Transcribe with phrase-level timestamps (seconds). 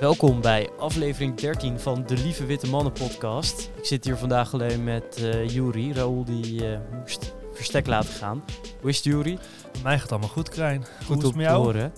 [0.00, 3.70] Welkom bij aflevering 13 van de Lieve Witte Mannen podcast.
[3.76, 5.92] Ik zit hier vandaag alleen met Juri.
[5.92, 8.44] Raoul die eh, moest verstek laten gaan.
[8.80, 9.38] Hoe is het Juri?
[9.82, 10.84] Mij gaat het allemaal goed, Krijn.
[10.84, 11.62] Goed, Goed om met jou?
[11.62, 11.92] horen.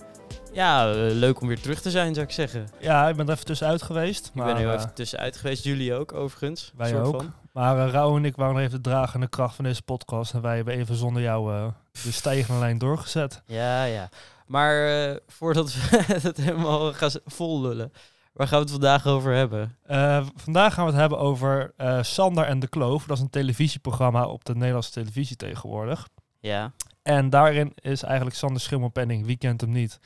[0.53, 2.67] Ja, eh, leuk om weer terug te zijn zou ik zeggen.
[2.79, 4.25] Ja, ik ben er even tussenuit geweest.
[4.27, 5.63] Ik ben er heel even tussenuit geweest.
[5.63, 6.71] Jullie ook overigens.
[6.77, 7.15] wij ook.
[7.15, 7.33] van.
[7.51, 10.33] maar uh, Rauw en ik waren nog even de dragende kracht van deze podcast.
[10.33, 11.71] En wij hebben even zonder jou
[12.03, 13.41] de stijgende lijn doorgezet.
[13.45, 14.09] Ja, ja.
[14.51, 17.91] Maar eh, voordat we het helemaal gaan s- vol lullen.
[18.33, 19.77] Waar gaan we het vandaag over hebben?
[19.83, 23.05] Eh, vandaag gaan we het hebben over eh, Sander en de Kloof.
[23.05, 26.07] Dat is een televisieprogramma op de Nederlandse televisie tegenwoordig.
[26.39, 26.71] Ja.
[27.03, 29.99] En daarin is eigenlijk Sander Schimmelpenning, wie kent hem niet,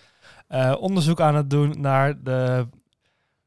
[0.47, 2.67] eh, onderzoek aan het doen naar de,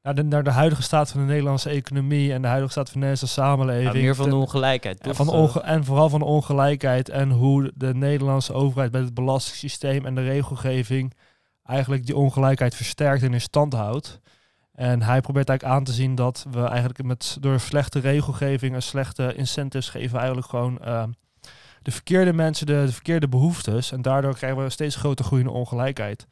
[0.02, 3.00] naar, de, naar de huidige staat van de Nederlandse economie en de huidige staat van
[3.00, 3.92] de Nederlandse samenleving.
[3.92, 5.16] Nou, meer van de ongelijkheid, toch?
[5.16, 10.06] van onge- en vooral van de ongelijkheid en hoe de Nederlandse overheid met het belastingssysteem
[10.06, 11.14] en de regelgeving
[11.64, 14.20] eigenlijk die ongelijkheid versterkt en in stand houdt.
[14.74, 18.82] En hij probeert eigenlijk aan te zien dat we eigenlijk met, door slechte regelgeving en
[18.82, 21.04] slechte incentives geven we eigenlijk gewoon eh,
[21.82, 23.92] de verkeerde mensen de, de verkeerde behoeftes.
[23.92, 26.26] En daardoor krijgen we een steeds groter groeiende ongelijkheid.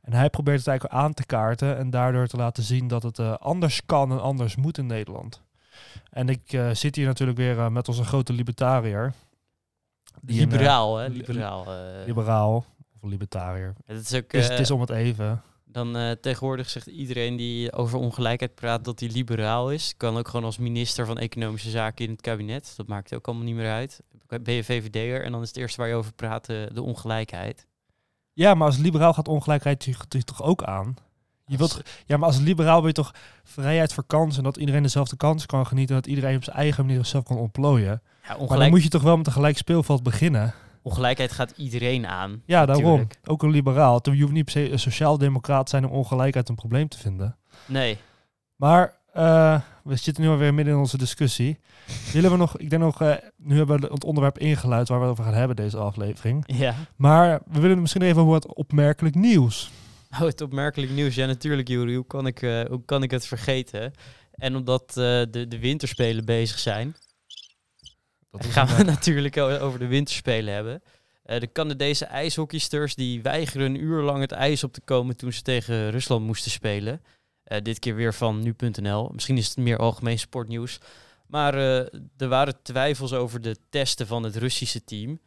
[0.00, 3.18] En hij probeert het eigenlijk aan te kaarten en daardoor te laten zien dat het
[3.18, 5.42] eh, anders kan en anders moet in Nederland.
[6.10, 9.04] En ik eh, zit hier natuurlijk weer eh, met onze grote libertariër.
[10.26, 11.06] Een, liberaal, hè?
[11.06, 11.66] li- Liberaal.
[12.06, 12.56] liberaal
[12.94, 13.74] of libertariër.
[13.86, 14.32] Het is ook...
[14.32, 15.42] Het is, eh, het is om het even.
[15.64, 19.94] Dan tegenwoordig zegt iedereen die over ongelijkheid praat dat hij liberaal is.
[19.96, 22.72] Kan ook gewoon als minister van Economische Zaken in het kabinet.
[22.76, 24.00] Dat maakt ook allemaal niet meer uit.
[24.26, 27.66] Ben je VVD'er en dan is het eerste waar je over praat de ongelijkheid.
[28.32, 30.94] Ja, maar als liberaal gaat ongelijkheid je, toch ook aan?
[31.46, 33.14] Je wilt, ja, maar als liberaal wil je toch
[33.44, 36.56] vrijheid voor kansen en dat iedereen dezelfde kansen kan genieten en dat iedereen op zijn
[36.56, 38.02] eigen manier zichzelf kan ontplooien.
[38.22, 40.54] Ja, Maar dan moet je toch wel met een gelijk speelveld beginnen.
[40.82, 42.42] ongelijkheid gaat iedereen aan.
[42.46, 42.84] Ja, daarom.
[42.84, 43.18] Natuurlijk.
[43.24, 44.00] Ook een liberaal.
[44.02, 47.36] Je hoeft niet per se een sociaal-democraat zijn om ongelijkheid een probleem te vinden.
[47.66, 47.98] Nee.
[48.56, 51.58] Maar eh, we zitten nu alweer midden in onze discussie.
[52.12, 55.04] Willen we nog, ik denk nog, eh, nu hebben we het onderwerp ingeluid waar we
[55.04, 56.44] het over gaan hebben deze aflevering.
[56.46, 56.74] Ja.
[56.96, 59.70] Maar we willen misschien even wat opmerkelijk nieuws.
[60.12, 61.14] Oh, het opmerkelijk nieuws.
[61.14, 61.94] Ja, natuurlijk, Juri.
[61.94, 63.92] Hoe kan ik, eh, hoe kan ik het vergeten?
[64.30, 64.94] En omdat eh,
[65.30, 66.96] de, de winterspelen bezig zijn,
[68.30, 70.82] Dat gaan we natuurlijk over de winterspelen hebben.
[71.22, 75.32] Eh, de Canadese ijshockeysters die weigeren een uur lang het ijs op te komen toen
[75.32, 77.02] ze tegen Rusland moesten spelen.
[77.50, 79.10] Eh, dit keer weer van nu.nl.
[79.12, 80.78] Misschien is het meer algemeen sportnieuws.
[81.26, 85.20] Maar eh, er waren twijfels over de testen van het Russische team.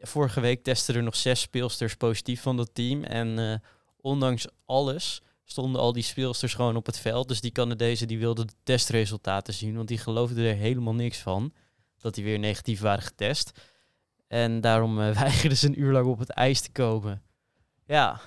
[0.00, 3.04] Vorige week testen er nog zes speelsters positief van dat team.
[3.04, 3.58] En eh,
[4.00, 7.28] ondanks alles stonden al die speelsters gewoon op het veld.
[7.28, 9.76] Dus die Canadezen die wilden de testresultaten zien.
[9.76, 11.52] Want die geloofden er helemaal niks van.
[11.98, 13.60] Dat die weer negatief waren getest.
[14.28, 17.22] En daarom weigerden ze een uur lang op het ijs te komen.
[17.86, 18.20] Ja,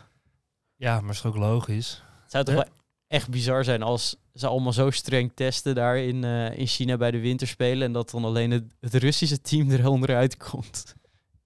[0.75, 2.03] Ja, maar is ook logisch.
[2.21, 2.77] het zou toch wel
[3.09, 7.11] echt bizar zijn als ze allemaal zo streng testen daar in, eh, in China bij
[7.11, 7.87] de winterspelen.
[7.87, 10.95] En dat dan alleen het, het Russische team er onderuit komt.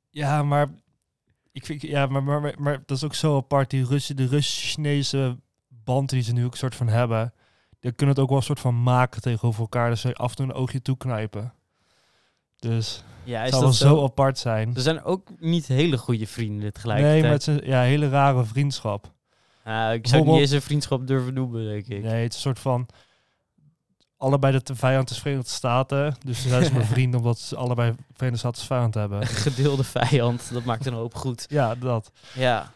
[0.10, 0.70] Ja, maar
[1.52, 3.70] ik vind, ja, maar, maar, maar, maar dat is ook zo apart.
[3.70, 5.38] Die Russen, de Russisch-Chinese
[5.68, 7.34] band die ze nu ook soort van hebben,
[7.80, 9.90] die kunnen het ook wel een soort van maken tegenover elkaar.
[9.90, 11.54] Dus ze af en toe een oogje toeknijpen.
[12.58, 14.04] Dus Ja, het is zou wel dat zo zo?
[14.04, 14.74] apart zijn.
[14.74, 17.14] Ze zijn ook niet hele goede vrienden tegelijkertijd.
[17.22, 19.13] Nee, maar het is een ja, hele rare vriendschap.
[19.94, 22.04] Ik zou niet eens een vriendschap durven noemen, denk ik.
[22.04, 22.88] Nee, het is een soort van
[24.18, 26.16] allebei de vijand is Verenigde Staten.
[26.26, 29.22] Dus ze zijn ze maar vrienden omdat ze allebei Verenigde Staten vijand hebben.
[29.22, 31.46] Een gedeelde vijand, dat maakt een hoop goed.
[31.50, 32.12] Ja, dat.
[32.34, 32.72] Ja,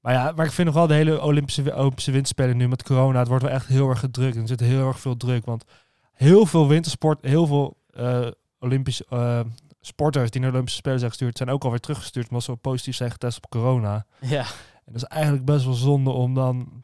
[0.00, 3.18] Maar ja, maar ik vind nog wel de hele Olympische, Olympische winterspelen nu met corona,
[3.18, 4.34] het wordt wel echt heel erg gedrukt.
[4.34, 5.64] En er zit heel erg veel druk, want
[6.12, 8.26] heel veel wintersport, heel veel eh,
[8.58, 9.40] Olympische eh,
[9.80, 12.96] sporters die naar de Olympische Spelen zijn gestuurd, zijn ook alweer teruggestuurd omdat ze positief
[12.96, 14.06] zijn getest op corona.
[14.20, 14.44] ja.
[14.88, 16.82] En dat is eigenlijk best wel zonde om dan...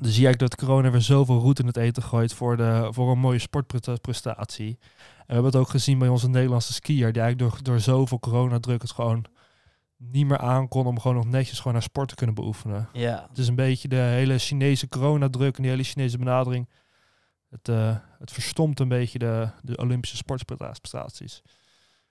[0.00, 3.10] Dan zie je dat corona weer zoveel roet in het eten gooit voor, de, voor
[3.10, 4.78] een mooie sportprestatie.
[4.78, 8.18] En we hebben het ook gezien bij onze Nederlandse skier, die eigenlijk door, door zoveel
[8.18, 9.24] coronadruk het gewoon
[9.96, 12.88] niet meer aankon om gewoon nog netjes gewoon naar sport te kunnen beoefenen.
[12.92, 13.26] ja.
[13.28, 16.68] Het is een beetje de hele Chinese coronadruk en die hele Chinese benadering.
[17.50, 21.42] Het, eh, het verstomt een beetje de, de Olympische sportprestaties.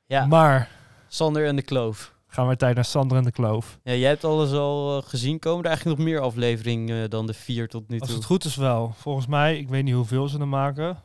[0.05, 0.25] ja.
[0.25, 0.69] Maar
[1.07, 2.14] Sander en de Kloof.
[2.35, 3.79] Gaan we tijd naar Sander en de Kloof.
[3.83, 5.39] Ja, jij hebt alles al eh, gezien.
[5.39, 8.17] Komen er eigenlijk nog meer afleveringen eh, dan de vier tot nu Als toe?
[8.17, 8.93] het goed is wel.
[8.97, 11.03] Volgens mij, ik weet niet hoeveel ze er maken.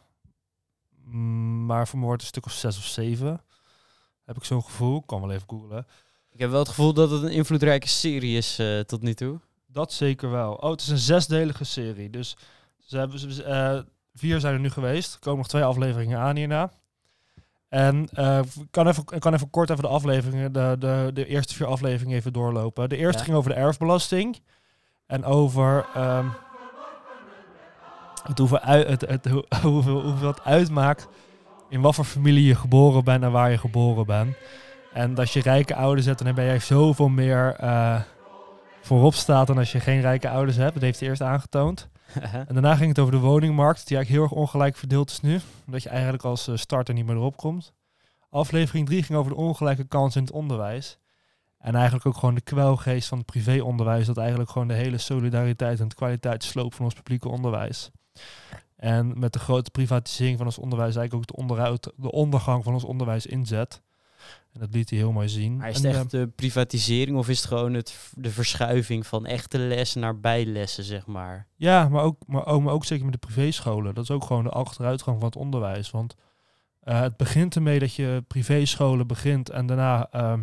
[1.05, 3.41] Mm, Maar voor me wordt het een stuk of zes of zeven.
[4.25, 4.97] Heb ik zo'n gevoel.
[4.99, 5.87] Ik kan wel even googlen.
[6.31, 9.41] Ik heb wel het gevoel dat het een invloedrijke serie is eh, tot nu toe.
[9.67, 10.53] Dat zeker wel.
[10.55, 12.11] Oh, het is een zesdelige serie.
[12.11, 12.37] Dus
[12.79, 13.81] ze hebben, ze- eh,
[14.15, 15.13] vier zijn er nu geweest.
[15.15, 16.73] Er komen nog twee afleveringen aan hierna.
[17.71, 21.55] En eh, ik kan even, kan even kort even de afleveringen, de, de, de eerste
[21.55, 22.89] vier afleveringen even doorlopen.
[22.89, 23.25] De eerste Ja.
[23.25, 24.41] ging over de erfbelasting.
[25.07, 25.87] En over...
[25.95, 26.27] ehm,
[28.25, 31.09] het hoeveel, uit, het, het, hoe- hoeveel, hoeveel het uitmaakt
[31.69, 34.37] in wat voor familie je geboren bent en waar je geboren bent.
[34.93, 38.01] En als je rijke ouders hebt, dan ben je zoveel meer eh,
[38.81, 40.75] voorop staat dan als je geen rijke ouders hebt.
[40.75, 41.89] Dat heeft hij eerst aangetoond.
[42.15, 45.41] En daarna ging het over de woningmarkt, die eigenlijk heel erg ongelijk verdeeld is nu.
[45.67, 47.73] Omdat je eigenlijk als eh, starter niet meer erop komt.
[48.31, 50.99] Aflevering 3 ging over de ongelijke kans in het onderwijs.
[51.59, 54.07] En eigenlijk ook gewoon de kwelgeest van het privéonderwijs.
[54.07, 57.91] Dat eigenlijk gewoon de hele solidariteit en de kwaliteitssloop van ons publieke onderwijs.
[58.77, 62.73] En met de grote privatisering van ons onderwijs eigenlijk ook de, onderuit, de ondergang van
[62.73, 63.83] ons onderwijs inzet.
[64.53, 65.57] En dat liet hij heel mooi zien.
[65.57, 69.27] Maar is het eh, echt de privatisering of is het gewoon het, de verschuiving van
[69.27, 71.47] echte lessen naar bijlessen, zeg maar?
[71.57, 73.95] Ja, maar ook, maar, ook, maar ook zeker met de privéscholen.
[73.95, 75.91] Dat is ook gewoon de achteruitgang van het onderwijs.
[75.91, 76.17] Want
[76.81, 80.09] eh, het begint ermee dat je privéscholen begint en daarna...
[80.11, 80.41] ehm,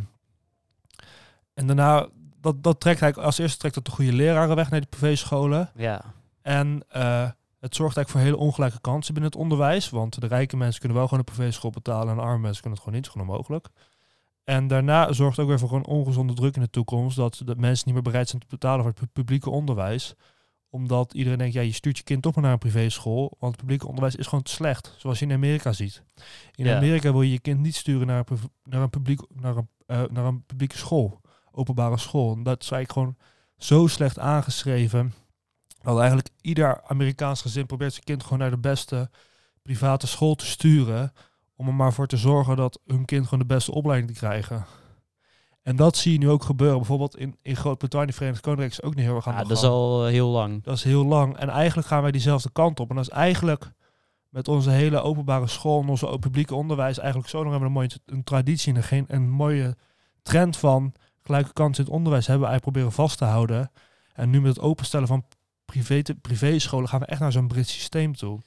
[1.53, 2.07] en daarna,
[2.41, 5.71] dat, dat trekt eigenlijk als eerste trekt dat de goede leraren weg naar die privéscholen.
[5.75, 6.01] Ja.
[6.41, 7.29] En eh,
[7.59, 9.89] het zorgt eigenlijk voor hele ongelijke kansen binnen het onderwijs.
[9.89, 12.79] Want de rijke mensen kunnen wel gewoon een privéschool betalen en de arme mensen kunnen
[12.79, 13.05] het gewoon niet.
[13.05, 13.69] Is gewoon onmogelijk.
[14.47, 17.15] En daarna zorgt het ook weer voor gewoon ongezonde druk in de toekomst.
[17.15, 20.13] Dat de mensen niet meer bereid zijn te betalen voor het pu- publieke onderwijs.
[20.69, 23.35] Omdat iedereen denkt, ja, je stuurt je kind toch maar naar een privéschool.
[23.39, 24.95] Want het publieke onderwijs is gewoon te slecht.
[24.97, 26.03] Zoals je in Amerika ziet.
[26.55, 26.75] In Ja.
[26.75, 30.01] Amerika wil je je kind niet sturen naar een, naar een, publiek, naar een, eh,
[30.09, 31.21] naar een publieke school.
[31.51, 32.33] Openbare school.
[32.33, 33.17] En dat is eigenlijk gewoon
[33.57, 35.13] zo slecht aangeschreven.
[35.81, 39.09] Dat eigenlijk ieder Amerikaans gezin probeert zijn kind gewoon naar de beste
[39.61, 41.13] private school te sturen.
[41.59, 44.65] Om er maar voor te zorgen dat hun kind gewoon de beste opleiding te krijgen.
[45.61, 46.77] En dat zie je nu ook gebeuren.
[46.77, 49.57] Bijvoorbeeld in, in Groot-Brittannië, Verenigd Koninkrijk is ook niet heel erg aan ja, de dat
[49.57, 50.63] is al eh, heel lang.
[50.63, 51.37] Dat is heel lang.
[51.37, 52.89] En eigenlijk gaan wij diezelfde kant op.
[52.89, 53.71] En dat is eigenlijk
[54.29, 57.81] met onze hele openbare school en onze publieke onderwijs eigenlijk zo lang hebben we een
[57.81, 59.77] mooie een traditie en geen een mooie
[60.21, 63.71] trend van gelijke kansen in het onderwijs hebben we eigenlijk proberen vast te houden.
[64.13, 65.25] En nu met het openstellen van
[65.65, 68.39] privé privéscholen gaan we echt naar zo'n Brits systeem toe.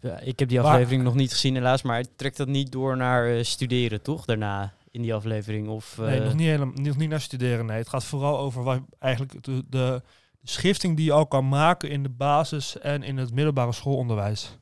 [0.00, 3.36] Ja, ik heb die aflevering nog niet gezien helaas, maar trekt dat niet door naar
[3.36, 4.24] eh, studeren, toch?
[4.24, 5.68] Daarna in die aflevering?
[5.68, 7.66] Of, Nee, eh, nog niet, helemaal, nog niet naar studeren.
[7.66, 10.02] Nee, het gaat vooral over wat eigenlijk de, de,
[10.42, 14.58] schifting die je al kan maken in de basis en in het middelbare schoolonderwijs.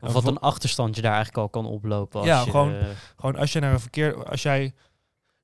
[0.00, 2.18] Of wat een achterstand je daar eigenlijk al kan oplopen.
[2.20, 2.86] Als Ja, je, gewoon- eh,
[3.16, 4.74] Gewoon als je naar een verkeer, als jij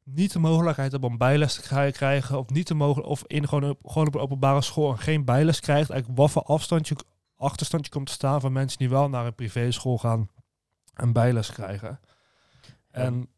[0.04, 3.48] niet de mogelijkheid hebt om bijles te krij- krijgen, of niet de mogelijk, of in
[3.48, 6.96] gewoon, op- gewoon op een openbare school en geen bijles krijgt, eigenlijk wat voor afstandje,
[7.40, 10.28] achterstandje komt te staan van mensen die wel naar een privéschool gaan
[10.94, 12.00] en bijles krijgen.
[12.90, 13.28] En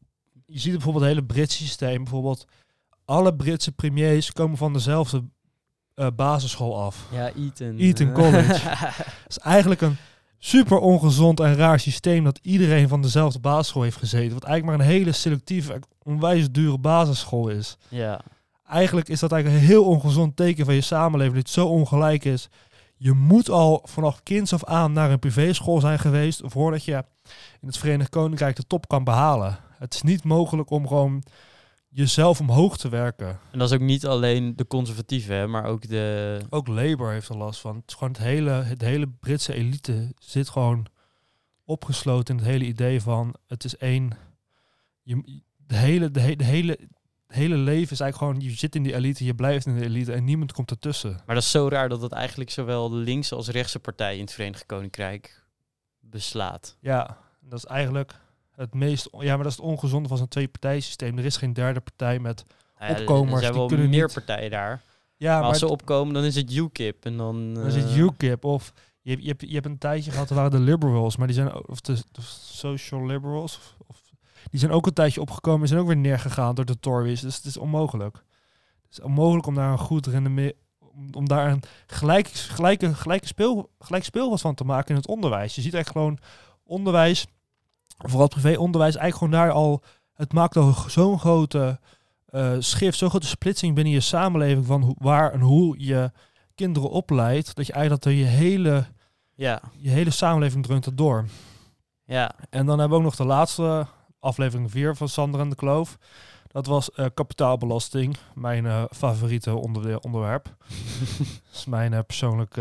[0.46, 2.46] je ziet bijvoorbeeld het hele Britse systeem, bijvoorbeeld
[3.04, 5.24] alle Britse premiers komen van dezelfde
[5.94, 7.06] eh, basisschool af.
[7.10, 7.78] ja, Eton.
[7.78, 8.12] Eton.
[8.22, 8.68] College.
[8.68, 9.96] Het is eigenlijk een
[10.38, 14.34] super ongezond en raar systeem dat iedereen van dezelfde basisschool heeft gezeten.
[14.34, 17.76] Wat eigenlijk maar een hele selectieve, onwijs dure basisschool is.
[17.88, 18.20] ja.
[18.66, 22.24] Eigenlijk is dat eigenlijk een heel ongezond teken van je samenleving, dat het zo ongelijk
[22.24, 22.48] is.
[23.02, 27.04] Je moet al vanaf kinds af aan naar een privéschool zijn geweest voordat je
[27.60, 29.58] in het Verenigd Koninkrijk de top kan behalen.
[29.78, 31.22] Het is niet mogelijk om gewoon
[31.88, 33.38] jezelf omhoog te werken.
[33.50, 36.38] En dat is ook niet alleen de conservatieven, hè, maar ook de...
[36.50, 37.76] Ook Labour heeft er last van.
[37.76, 40.86] Het, is gewoon het, hele, het hele Britse elite zit gewoon
[41.64, 44.10] opgesloten in het hele idee van het is één.
[45.02, 46.78] Je, de, hele, de, he- de hele,
[47.34, 50.12] hele leven is eigenlijk gewoon, je zit in die elite, je blijft in de elite
[50.12, 51.10] en niemand komt ertussen.
[51.26, 54.20] Maar dat is zo raar dat het eigenlijk zowel de linkse als rechtse partij in
[54.20, 55.42] het Verenigd Koninkrijk
[56.00, 56.76] beslaat.
[56.80, 58.14] Ja, dat is eigenlijk
[58.54, 61.18] het meest, ja, maar dat is het ongezonde van zo'n twee-partijsysteem.
[61.18, 62.44] Er is geen derde partij met,
[62.78, 64.82] Nou ja, Opkomers, Er zijn die kunnen meer niet- partijen daar.
[65.16, 67.04] ja, maar maar als ze het- opkomen, dan is het UKIP.
[67.04, 68.72] En dan, dan zit eh, UKIP of
[69.02, 71.36] je, hebt- je, hebt, je hebt een tijdje gehad, er waren de liberals, maar die
[71.36, 74.01] zijn, of de, de social liberals, of, of-
[74.52, 77.20] die zijn ook een tijdje opgekomen en zijn ook weer neergegaan door de Tories.
[77.20, 78.16] Dus het is onmogelijk.
[78.82, 80.52] Het is onmogelijk om daar een goed rendement,
[81.12, 85.54] om, daar een gelijk, gelijke, gelijke speel, gelijk speelveld van te maken in het onderwijs.
[85.54, 86.18] Je ziet echt gewoon
[86.64, 87.26] onderwijs,
[87.98, 89.82] vooral privéonderwijs, eigenlijk gewoon daar al,
[90.14, 91.80] het maakt al zo'n grote
[92.26, 96.10] eh schrift, zo'n grote splitsing binnen je samenleving van hoe, waar en hoe je
[96.54, 98.84] kinderen opleidt, dat je eigenlijk dat je hele,
[99.34, 101.24] Ja, je hele samenleving dreunt het door.
[102.04, 102.34] ja.
[102.50, 103.86] En dan hebben we ook nog de laatste
[104.22, 105.98] aflevering 4 van Sander en de Kloof.
[106.52, 109.54] Dat was eh, kapitaalbelasting, mijn eh, favoriete
[110.00, 110.44] onderwerp.
[110.44, 112.54] Dat is mijn eh, persoonlijk,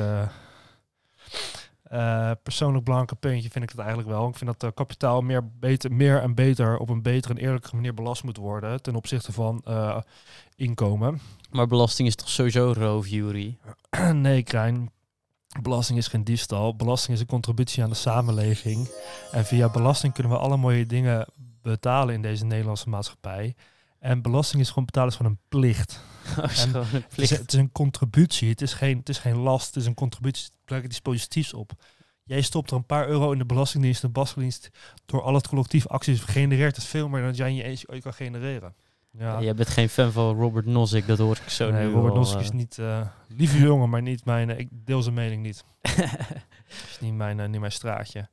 [2.43, 4.27] persoonlijk belangrijk puntje, vind ik het eigenlijk wel.
[4.27, 7.93] Ik vind dat kapitaal meer, beter, meer en beter op een betere en eerlijke manier
[7.93, 9.63] belast moet worden ten opzichte van
[10.55, 11.19] inkomen.
[11.49, 13.57] Maar belasting is toch sowieso roofjury?
[14.13, 14.91] nee, Krijn.
[15.61, 16.75] Belasting is geen diefstal.
[16.75, 18.89] Belasting is een contributie aan de samenleving.
[19.31, 21.27] En via belasting kunnen we alle mooie dingen
[21.61, 23.55] betalen in deze Nederlandse maatschappij.
[23.99, 25.99] En belasting is gewoon betalen is gewoon een plicht.
[26.39, 27.37] Oh, is gewoon een Het is, plicht.
[27.37, 28.49] het is een contributie.
[28.49, 29.67] Het is geen, het is geen last.
[29.67, 30.49] Het is een contributie.
[30.65, 31.71] Het iets positiefs op.
[32.23, 34.01] Jij stopt er een paar euro in de belastingdienst.
[34.01, 34.69] De belastingdienst
[35.05, 38.03] door al het collectief acties genereert het veel meer dan jij in je eens ooit
[38.03, 38.75] kan genereren.
[39.17, 42.13] Ja, Jij bent geen fan van Robert Nozick, dat hoor ik zo nee, nu Robert
[42.13, 42.43] Nozick eh.
[42.43, 44.49] is niet eh lieve jongen, maar niet mijn.
[44.49, 45.63] eh, ik deel zijn mening niet.
[46.89, 48.19] is niet mijn, eh, niet mijn straatje.
[48.19, 48.27] Er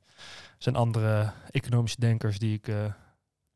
[0.58, 2.84] zijn andere economische denkers die ik eh,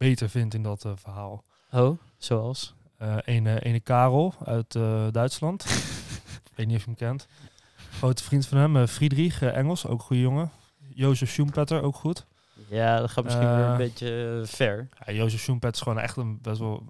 [0.03, 1.45] beter vind in dat eh, verhaal.
[1.73, 2.75] oh, zoals?
[2.99, 5.65] Eh ene, ene Karel uit eh, Duitsland.
[6.51, 7.27] Ik weet niet of je hem kent.
[7.99, 10.51] Grote vriend van hem, Friedrich, Engels, ook een goede jongen.
[10.95, 12.27] Jozef Schumpeter, ook goed.
[12.69, 14.89] Ja, dat gaat misschien weer een beetje ver.
[15.07, 16.83] Ja, Jozef Schumpeter is gewoon echt een best wel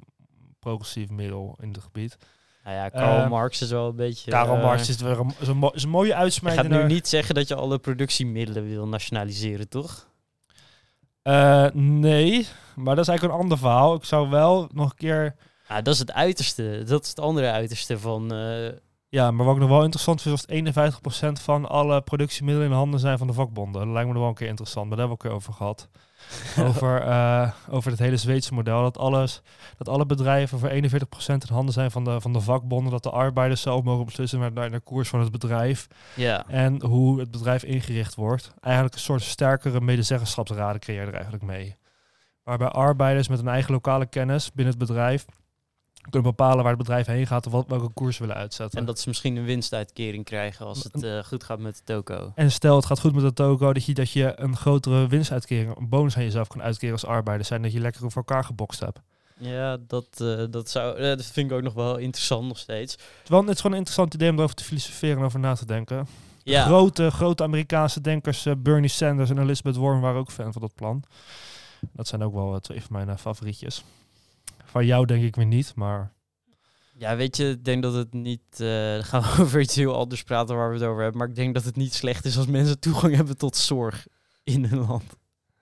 [0.59, 2.19] progressief middel in het gebied.
[2.64, 4.31] Nou ja, Karl Marx is wel een beetje...
[4.31, 6.62] Karel eh, Marx is, weer een, is, een, mo- is een mooie Je uitsmijter.
[6.64, 10.11] gaat nu niet zeggen dat je alle productiemiddelen wil nationaliseren, toch?
[11.23, 13.95] Eh, nee, maar dat is eigenlijk een ander verhaal.
[13.95, 15.35] Ik zou wel nog een keer...
[15.67, 16.83] Ah, dat is het uiterste.
[16.87, 18.33] Dat is het andere uiterste van...
[18.35, 18.73] eh,
[19.09, 22.76] Ja, maar wat ik nog wel interessant vind, is dat 51% van alle productiemiddelen in
[22.76, 23.85] handen zijn van de vakbonden.
[23.85, 25.52] Dat lijkt me nog wel een keer interessant, maar daar hebben we ook een keer
[25.55, 25.88] over gehad.
[26.69, 28.83] over, eh, over het hele Zweedse model.
[28.83, 29.43] Dat, alles,
[29.76, 30.73] dat alle bedrijven voor 41%
[31.26, 32.93] in handen zijn van de, van de vakbonden.
[32.93, 35.87] Dat de arbeiders zelf mogen beslissen naar, naar de koers van het bedrijf.
[36.14, 36.45] ja.
[36.49, 38.55] En hoe het bedrijf ingericht wordt.
[38.61, 41.76] Eigenlijk een soort sterkere medezeggenschapsraden creëer je er eigenlijk mee.
[42.43, 45.25] Waarbij arbeiders met een eigen lokale kennis binnen het bedrijf
[46.11, 48.78] kunnen bepalen waar het bedrijf heen gaat of wat, welke koers ze willen uitzetten.
[48.78, 52.32] En dat ze misschien een winstuitkering krijgen als het eh, goed gaat met de toko.
[52.35, 55.76] En stel het gaat goed met de toko, dat je, dat je een grotere winstuitkering,
[55.76, 58.80] een bonus aan jezelf kan uitkeren als arbeider zijn, dat je lekker voor elkaar gebokst
[58.80, 59.00] hebt.
[59.37, 62.97] Ja, dat, eh, dat, zou, dat vind ik ook nog wel interessant nog steeds.
[63.23, 65.66] Terwijl het is gewoon een interessant idee om erover te filosoferen en over na te
[65.66, 66.06] denken.
[66.44, 70.62] Ja, Grote, grote Amerikaanse denkers, eh, Bernie Sanders en Elizabeth Warren, waren ook fan van
[70.62, 71.02] dat plan.
[71.92, 73.85] Dat zijn ook wel twee van mijn favorietjes.
[74.73, 76.12] Van jou denk ik weer niet, maar
[76.97, 78.41] ja, weet je, ik denk dat het niet...
[78.59, 81.19] dan gaan we over iets heel anders praten waar we het over hebben.
[81.19, 84.07] Maar ik denk dat het niet slecht is als mensen toegang hebben tot zorg
[84.45, 85.05] in hun land.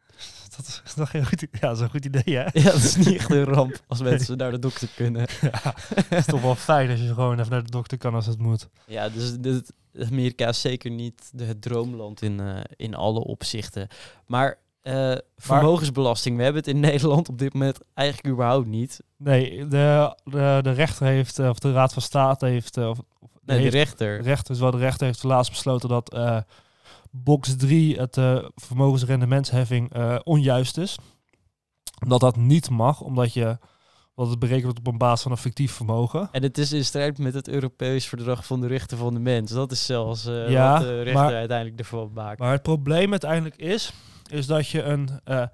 [0.57, 2.43] dat is, dat is een goed, ja, dat is een goed idee, hè?
[2.52, 5.26] Ja, dat is niet echt een ramp als mensen naar de dokter kunnen.
[5.40, 8.26] ja, het is toch wel fijn als je gewoon even naar de dokter kan als
[8.26, 8.69] het moet.
[8.87, 13.88] Ja, dus dit, Amerika is zeker niet de, het droomland in, eh, in alle opzichten.
[14.26, 19.00] Maar eh, vermogensbelasting, we hebben het in Nederland op dit moment eigenlijk überhaupt niet.
[19.16, 22.99] Nee, de, de, de rechter heeft, eh, of de Raad van State heeft, eh, of,
[23.44, 24.16] Nee, heeft de rechter.
[24.18, 26.14] de rechter, zowel de rechter heeft laatst besloten dat
[27.10, 29.92] box 3, het eh, vermogensrendementsheffing,
[30.25, 30.96] onjuist is.
[32.08, 33.58] Dat dat niet mag, omdat je
[34.14, 36.28] dat het berekend wordt op een basis van een fictief vermogen.
[36.32, 39.50] En het is in strijd met het Europees Verdrag van de Rechten van de Mens.
[39.52, 42.38] Dat is zelfs eh, Ja, wat de rechter maar- uiteindelijk ervan maakt.
[42.38, 43.92] Maar het probleem uiteindelijk is,
[44.32, 45.44] is dat je een, eh,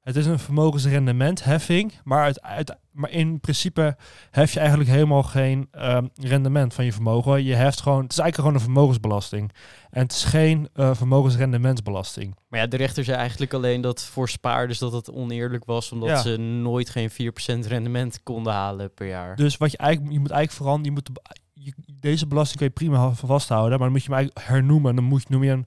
[0.00, 3.96] het is een vermogensrendementheffing, maar, uit, uit, maar in principe
[4.30, 7.44] hef je eigenlijk helemaal geen ehm, rendement van je vermogen.
[7.44, 9.52] Je heft gewoon, het is eigenlijk gewoon een vermogensbelasting.
[9.90, 12.36] En het is geen eh, vermogensrendementsbelasting.
[12.48, 16.08] Maar ja, de rechter zei eigenlijk alleen dat voor spaarders dat het oneerlijk was, omdat
[16.08, 16.20] Ja.
[16.22, 19.36] ze nooit geen 4% rendement konden halen per jaar.
[19.36, 21.10] Dus wat je eigenlijk, je moet eigenlijk vooral, je moet,
[21.52, 24.94] je, deze belasting kun je prima vasthouden, maar dan moet je hem eigenlijk hernoemen.
[24.94, 25.66] Dan moet je, noem je een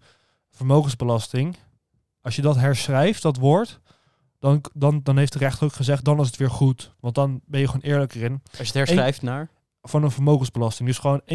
[0.52, 1.56] vermogensbelasting.
[2.30, 3.80] Als je dat herschrijft, dat woord,
[4.40, 6.94] dan, dan, dan heeft de rechter ook gezegd, dan is het weer goed.
[7.00, 8.42] Want dan ben je gewoon eerlijker in.
[8.44, 9.50] Als je het herschrijft naar
[9.82, 10.88] Van een vermogensbelasting.
[10.88, 11.28] Dus gewoon 1,2%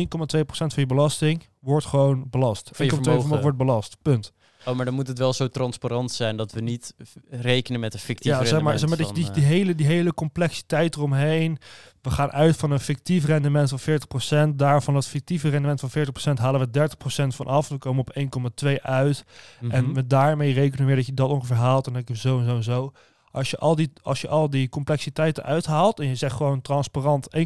[0.47, 2.67] van je belasting wordt gewoon belast.
[2.67, 3.43] 1,2% Van je vermogen vermogen.
[3.43, 3.97] wordt belast.
[4.03, 4.33] Punt.
[4.65, 6.95] Oh, maar dan moet het wel zo transparant zijn dat we niet
[7.31, 9.87] rekenen met een fictief Ja, zeg maar, zeg maar dat je die, die, hele, die
[9.87, 11.59] hele complexiteit eromheen.
[12.03, 14.55] We gaan uit van een fictief rendement van 40%.
[14.57, 17.69] Daarvan dat fictieve rendement van 40% halen we 30% van af.
[17.69, 18.17] We komen op
[18.65, 19.25] 1,2 uit.
[19.61, 19.71] Mhm.
[19.73, 21.87] En met daarmee rekenen we weer dat je dat ongeveer haalt.
[21.87, 22.93] En dan denk je zo en zo en zo.
[23.31, 27.29] Als je al die, als je al die complexiteiten uithaalt en je zegt gewoon transparant
[27.37, 27.43] 1,2%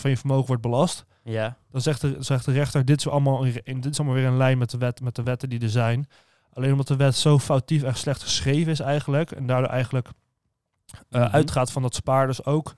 [0.00, 1.04] van je vermogen wordt belast.
[1.24, 4.16] ja, Dan zegt de, zegt de rechter, dit is, allemaal, in, in- dit is allemaal
[4.16, 6.06] weer in lijn met de, wet, met de wetten die er zijn.
[6.52, 9.30] Alleen omdat de wet zo foutief en slecht geschreven is eigenlijk.
[9.30, 10.08] En daardoor eigenlijk
[11.08, 11.22] Mhm.
[11.22, 12.74] uitgaat van dat spaarders ook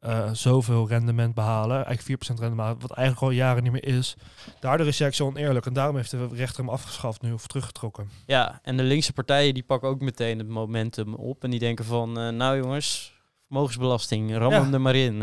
[0.00, 1.74] eh, zoveel rendement behalen.
[1.84, 4.14] Eigenlijk 4% rendement wat eigenlijk al jaren niet meer is.
[4.60, 5.66] Daardoor is hij eigenlijk zo oneerlijk.
[5.66, 8.08] En daarom heeft de rechter hem afgeschaft nu of teruggetrokken.
[8.26, 11.84] ja, en de linkse partijen die pakken ook meteen het momentum op en die denken
[11.84, 13.14] van, eh, nou jongens,
[13.46, 14.62] vermogensbelasting, ram Ja.
[14.62, 15.18] hem er maar in.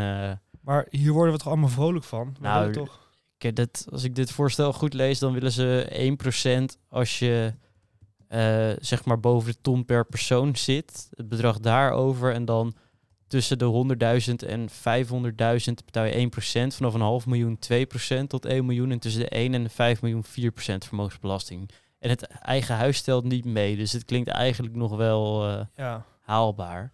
[0.62, 2.34] Maar hier worden we toch allemaal vrolijk van?
[2.34, 3.00] We Nou, toch?
[3.38, 7.54] Kijk, dat, als ik dit voorstel goed lees, dan willen ze 1% als je
[8.32, 11.08] eh, zeg maar boven de ton per persoon zit.
[11.16, 12.74] Het bedrag daarover en dan
[13.28, 13.96] tussen de
[14.30, 16.30] 100.000 en 500.000 betaal je
[16.70, 16.76] 1%.
[16.76, 17.60] Vanaf een half miljoen
[18.24, 18.92] 2% tot 1 miljoen.
[18.92, 20.28] En tussen de 1 en de 5 miljoen 4%
[20.78, 21.70] vermogensbelasting.
[22.00, 23.76] En het eigen huis stelt niet mee.
[23.76, 26.06] Dus het klinkt eigenlijk nog wel eh, Ja.
[26.22, 26.94] haalbaar.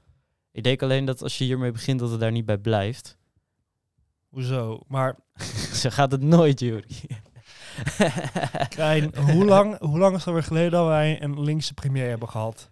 [0.51, 3.17] Ik denk alleen dat als je hiermee begint, dat het daar niet bij blijft.
[4.29, 4.79] Hoezo?
[4.88, 5.15] Maar
[5.82, 6.86] Zo gaat het nooit, Jury.
[8.70, 12.30] Krijn, hoe lang, hoe lang is het alweer geleden dat wij een linkse premier hebben
[12.30, 12.70] gehad?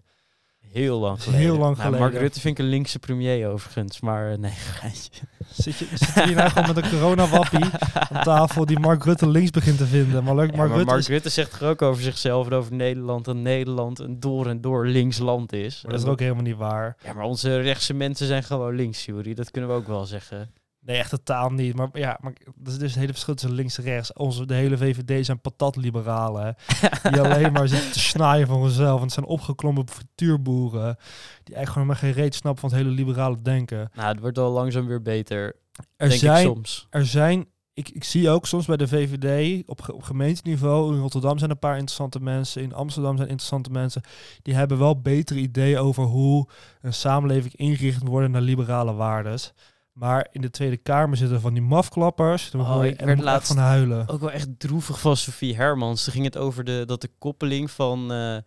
[0.75, 1.77] Heel lang Heel geleden.
[1.77, 2.13] Nou, Mark.
[2.13, 5.21] Rutte vind ik een linkse premier overigens, maar eh, nee, geintje.
[5.53, 7.65] Zit je, zit je hier nou gewoon met een coronawappie
[8.09, 10.23] aan tafel die Mark Rutte links begint te vinden?
[10.23, 12.53] Maar leuk, Ja, Mark maar Rutte Mark is, Rutte zegt toch ook over zichzelf en
[12.53, 15.81] over Nederland dat Nederland een door en door links land is.
[15.83, 16.97] maar dat is ook helemaal niet waar.
[17.03, 19.33] Ja, maar onze rechtse mensen zijn gewoon links, Jury.
[19.33, 20.53] Dat kunnen we ook wel zeggen.
[20.85, 21.75] Nee, echt totaal niet.
[21.75, 24.13] Maar ja, maar dat is dus het hele verschil tussen links en rechts.
[24.13, 26.55] Onze, de hele VVD zijn patatliberalen.
[27.11, 28.97] Die alleen maar zitten te snaaien van zichzelf.
[28.97, 30.97] En het zijn opgeklommen frituurboeren.
[31.43, 33.91] Die eigenlijk gewoon maar geen reet snappen van het hele liberale denken.
[33.95, 35.55] Nou, het wordt al langzaam weer beter,
[35.95, 36.87] Er denk zijn, ik soms.
[36.89, 41.37] er zijn ik, ik zie ook soms bij de VVD op, op gemeenteniveau, in Rotterdam
[41.37, 44.01] zijn een paar interessante mensen, in Amsterdam zijn interessante mensen,
[44.41, 46.47] die hebben wel betere ideeën over hoe
[46.81, 49.53] een samenleving ingericht worden naar liberale waardes.
[49.95, 53.47] Maar in de Tweede Kamer zitten van die mafklappers, daar Oh, ik en werd laatst-
[53.47, 54.07] van huilen.
[54.07, 56.03] Ook wel echt droevig van Sofie Hermans.
[56.03, 58.37] Toen ging het over de, dat de koppeling van eh,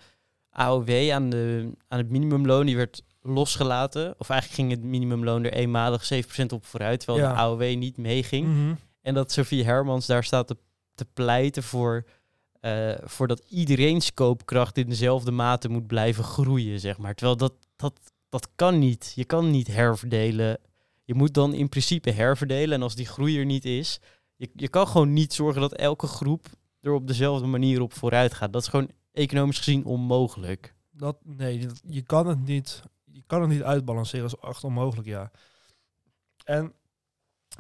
[0.50, 4.14] AOW aan, de, aan het minimumloon, die werd losgelaten.
[4.18, 6.10] Of eigenlijk ging het minimumloon er eenmalig
[6.42, 7.32] 7% op vooruit, terwijl Ja.
[7.32, 8.46] de AOW niet meeging.
[8.46, 8.74] Mhm.
[9.02, 10.56] En dat Sophie Hermans daar staat te,
[10.94, 12.04] te pleiten voor,
[12.60, 17.14] eh, voor dat iedereen's koopkracht in dezelfde mate moet blijven groeien, zeg maar.
[17.14, 17.94] Terwijl dat, dat,
[18.28, 19.12] dat kan niet.
[19.14, 20.58] Je kan niet herverdelen.
[21.08, 22.74] Je moet dan in principe herverdelen.
[22.74, 24.00] En als die groei er niet is,
[24.36, 26.46] je, je kan gewoon niet zorgen dat elke groep
[26.80, 28.52] er op dezelfde manier op vooruit gaat.
[28.52, 30.74] Dat is gewoon economisch gezien onmogelijk.
[30.90, 34.28] Dat, nee, je kan het niet, je kan het niet uitbalanceren.
[34.30, 35.30] Dat is echt onmogelijk, ja.
[36.44, 36.72] En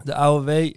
[0.02, 0.74] de AOW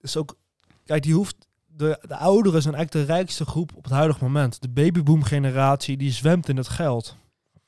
[0.00, 0.38] is ook,
[0.84, 4.62] kijk, die hoeft, de, de ouderen zijn eigenlijk de rijkste groep op het huidige moment.
[4.62, 7.16] De babyboom generatie, die zwemt in het geld.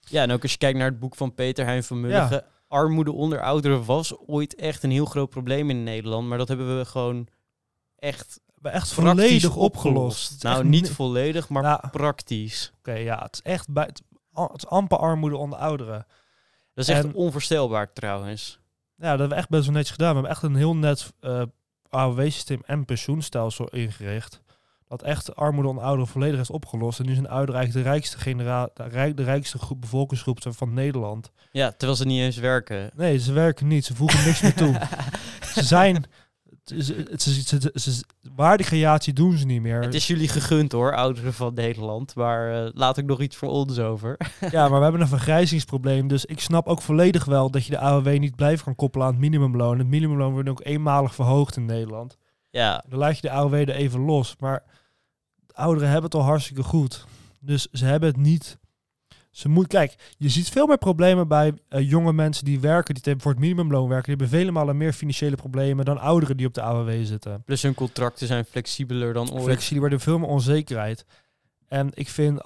[0.00, 2.45] Ja, en ook als je kijkt naar het boek van Peter Hein van Mulligen.
[2.68, 6.28] Armoede onder ouderen was ooit echt een heel groot probleem in Nederland.
[6.28, 7.28] Maar dat hebben we gewoon
[7.96, 10.42] echt echt volledig opgelost.
[10.42, 12.72] Nou, niet ni- volledig, maar praktisch.
[12.78, 13.90] Oké, ja, het is echt bij,
[14.33, 16.07] het, amper armoede onder ouderen.
[16.74, 18.61] Dat is echt onvoorstelbaar trouwens.
[18.96, 20.09] Ja, dat hebben we echt best wel netjes gedaan.
[20.09, 21.42] We hebben echt een heel net eh
[21.88, 24.40] AOW-systeem en pensioenstelsel ingericht.
[24.88, 26.98] Dat echt armoede onder ouderen volledig is opgelost.
[27.01, 30.74] En nu zijn ouderen eigenlijk de rijkste, genera de, rijk, de rijkste groep, bevolkingsgroep van
[30.74, 31.31] Nederland.
[31.53, 32.90] Ja, terwijl ze niet eens werken.
[32.96, 33.85] Nee, ze werken niet.
[33.85, 34.81] Ze voegen niks meer toe.
[35.55, 36.05] Ze zijn...
[36.64, 39.81] Ze, ze, ze, ze, ze- waardecreatie doen ze niet meer.
[39.83, 42.14] Het is jullie gegund hoor, ouderen van Nederland.
[42.14, 44.16] Maar eh, laat ik nog iets voor ons over.
[44.51, 46.09] Ja, maar we hebben een vergrijzingsprobleem.
[46.09, 49.12] Dus ik snap ook volledig wel dat je de AOW niet blijft gaan koppelen aan
[49.12, 49.79] het minimumloon.
[49.79, 52.16] Het minimumloon wordt ook eenmalig verhoogd in Nederland.
[52.50, 54.37] Ja, Dan laat je de AOW er even los.
[54.38, 54.62] Maar
[55.46, 57.06] de ouderen hebben het al hartstikke goed.
[57.40, 58.58] Dus ze hebben het niet.
[59.30, 63.14] Ze moet, kijk, je ziet veel meer problemen bij eh, jonge mensen die werken, die
[63.18, 64.06] voor het minimumloon werken.
[64.06, 67.42] Die hebben vele malen meer financiële problemen dan ouderen die op de AOW zitten.
[67.44, 69.42] plus hun contracten zijn flexibeler dan ooit.
[69.42, 71.04] Flexie worden veel meer onzekerheid.
[71.68, 72.40] En ik vind,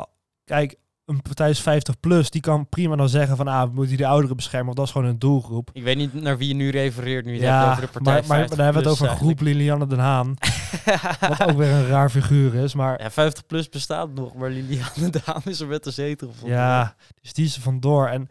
[0.45, 3.89] kijk, een partij is 50 plus, die kan prima dan zeggen van, ah, we moeten
[3.89, 5.71] die de ouderen beschermen, want dat is gewoon een doelgroep.
[5.73, 8.27] Ik weet niet naar wie je nu refereert nu je Ja, over de partij maar,
[8.27, 10.35] maar, maar dan hebben we het over een groep Lilianne Den Haan,
[11.29, 12.75] wat ook weer een raar figuur is.
[12.75, 16.49] Maar Ja, 50 plus bestaat nog, maar Liliane Daan is er met de zetel van.
[16.49, 18.07] Ja, dus die is er vandoor.
[18.07, 18.29] En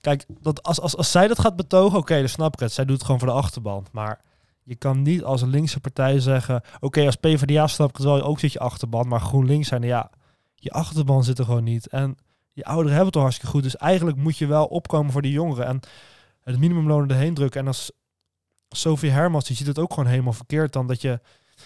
[0.00, 2.72] kijk, dat als, als, als zij dat gaat betogen, oké, dan snap ik het.
[2.72, 3.86] Zij doet het gewoon voor de achterban.
[3.92, 4.20] Maar
[4.62, 6.62] je kan niet als een linkse partij zeggen...
[6.80, 9.08] Oké, als PvdA snap ik het wel, ook zit je achterban.
[9.08, 10.10] Maar GroenLinks zijn, ja,
[10.58, 11.88] je achterban zit er gewoon niet.
[11.88, 12.16] En
[12.52, 13.62] je ouderen hebben het al hartstikke goed.
[13.62, 15.66] Dus eigenlijk moet je wel opkomen voor die jongeren.
[15.66, 15.80] En
[16.42, 17.60] het minimumloon erheen drukken.
[17.60, 17.92] En als
[18.68, 20.86] Sophie Hermans, die ziet het ook gewoon helemaal verkeerd dan.
[20.86, 21.20] Dat je,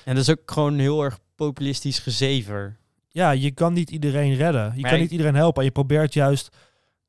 [0.05, 2.77] En dat is ook gewoon heel erg populistisch gezever.
[3.09, 4.73] ja, je kan niet iedereen redden.
[4.75, 5.59] Je Maar kan niet iedereen helpen.
[5.61, 6.57] En je probeert juist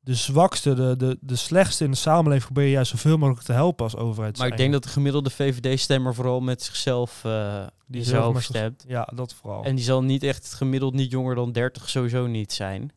[0.04, 3.52] de zwakste, de, de, de slechtste in de samenleving, probeer je juist zoveel mogelijk te
[3.52, 4.38] helpen als overheid.
[4.38, 8.84] Maar ik denk dat de gemiddelde VVD-stemmer vooral met zichzelf eh Die zelf stemt.
[8.88, 9.64] Ja, dat vooral.
[9.64, 12.92] En die zal niet echt gemiddeld niet jonger dan 30 sowieso niet zijn.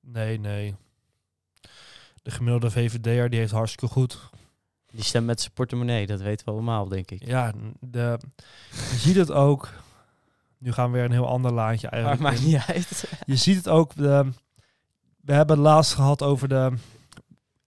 [0.00, 0.74] Nee, nee.
[2.22, 4.18] De gemiddelde VVD'er, die heeft hartstikke goed.
[4.86, 7.26] Die stemt met zijn portemonnee, dat weten we allemaal, denk ik.
[7.26, 8.18] Ja, de,
[8.70, 9.72] je ziet het ook.
[10.58, 12.22] Nu gaan we weer een heel ander laantje Maar eigenlijk.
[12.22, 12.46] maakt in.
[12.46, 13.08] niet uit.
[13.26, 13.94] Je ziet het ook.
[13.94, 14.26] De,
[15.28, 16.72] we hebben het laatst gehad over de.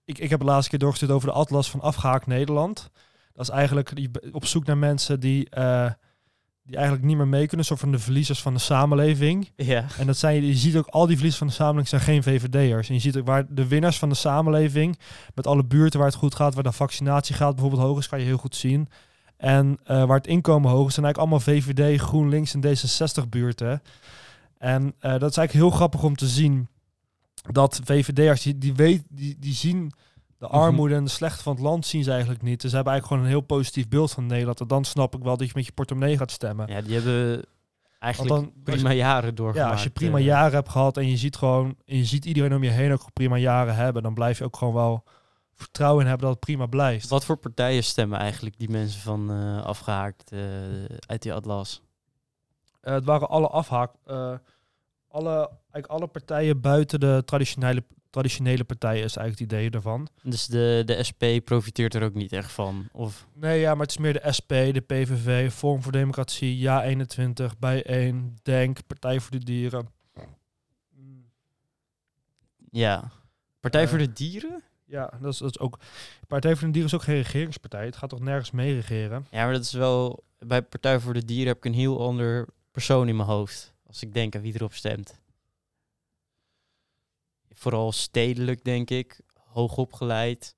[0.04, 2.90] Ik, ik heb het laatste keer doorgestuurd over de Atlas van Afgehaakt Nederland.
[3.32, 5.90] Dat is eigenlijk die op zoek naar mensen die, eh,
[6.62, 7.66] die eigenlijk niet meer mee kunnen.
[7.66, 9.50] Soort van de verliezers van de samenleving.
[9.56, 9.84] Ja.
[9.98, 12.88] En dat zijn, je ziet ook al die verliezers van de samenleving zijn geen VVD'ers.
[12.88, 14.98] En je ziet ook waar de winnaars van de samenleving,
[15.34, 18.18] met alle buurten waar het goed gaat, waar de vaccinatie gaat bijvoorbeeld hoog is, kan
[18.18, 18.88] je heel goed zien.
[19.36, 23.82] En eh, waar het inkomen hoog is, zijn eigenlijk allemaal VVD, GroenLinks en D66 buurten.
[24.58, 26.68] En eh, dat is eigenlijk heel grappig om te zien
[27.42, 29.92] dat VVD'ers, die, die, weet, die, die zien
[30.38, 30.56] De Mhm.
[30.56, 32.60] armoede en de slechte van het land zien ze eigenlijk niet.
[32.60, 34.60] Dus ze hebben eigenlijk gewoon een heel positief beeld van Nederland.
[34.60, 36.68] En dan snap ik wel dat je met je portemonnee gaat stemmen.
[36.72, 37.44] Ja, die hebben
[37.98, 39.68] eigenlijk dan- prima jaren doorgemaakt.
[39.68, 40.24] Ja, als je prima eh.
[40.24, 43.12] jaren hebt gehad en je ziet gewoon, en je ziet iedereen om je heen ook
[43.12, 45.04] prima jaren hebben, dan blijf je ook gewoon wel
[45.54, 47.08] vertrouwen in hebben dat het prima blijft.
[47.08, 50.40] Wat voor partijen stemmen eigenlijk die mensen van eh, afgehaakt eh,
[51.06, 51.82] uit die atlas?
[52.80, 53.90] Het waren alle afhaak,
[55.12, 60.08] alle, eigenlijk alle partijen buiten de traditionele, traditionele partijen is eigenlijk het idee daarvan.
[60.22, 62.88] Dus de, de SP profiteert er ook niet echt van.
[62.92, 67.58] Of Nee, ja, maar het is meer de SP, de PVV, Forum voor Democratie, Ja21,
[67.58, 69.88] Bijeen, Denk, Partij voor de Dieren.
[72.70, 73.10] ja,
[73.60, 74.62] Partij Eh, voor de Dieren?
[74.84, 75.78] Ja, dat is, dat is ook.
[76.28, 77.84] Partij voor de Dieren is ook geen regeringspartij.
[77.84, 79.26] Het gaat toch nergens mee regeren.
[79.30, 80.24] Ja, maar dat is wel...
[80.38, 83.71] Bij Partij voor de Dieren heb ik een heel ander persoon in mijn hoofd.
[83.92, 85.20] Als ik denk aan wie erop stemt.
[87.50, 89.20] Vooral stedelijk, denk ik.
[89.34, 90.56] Hoogopgeleid.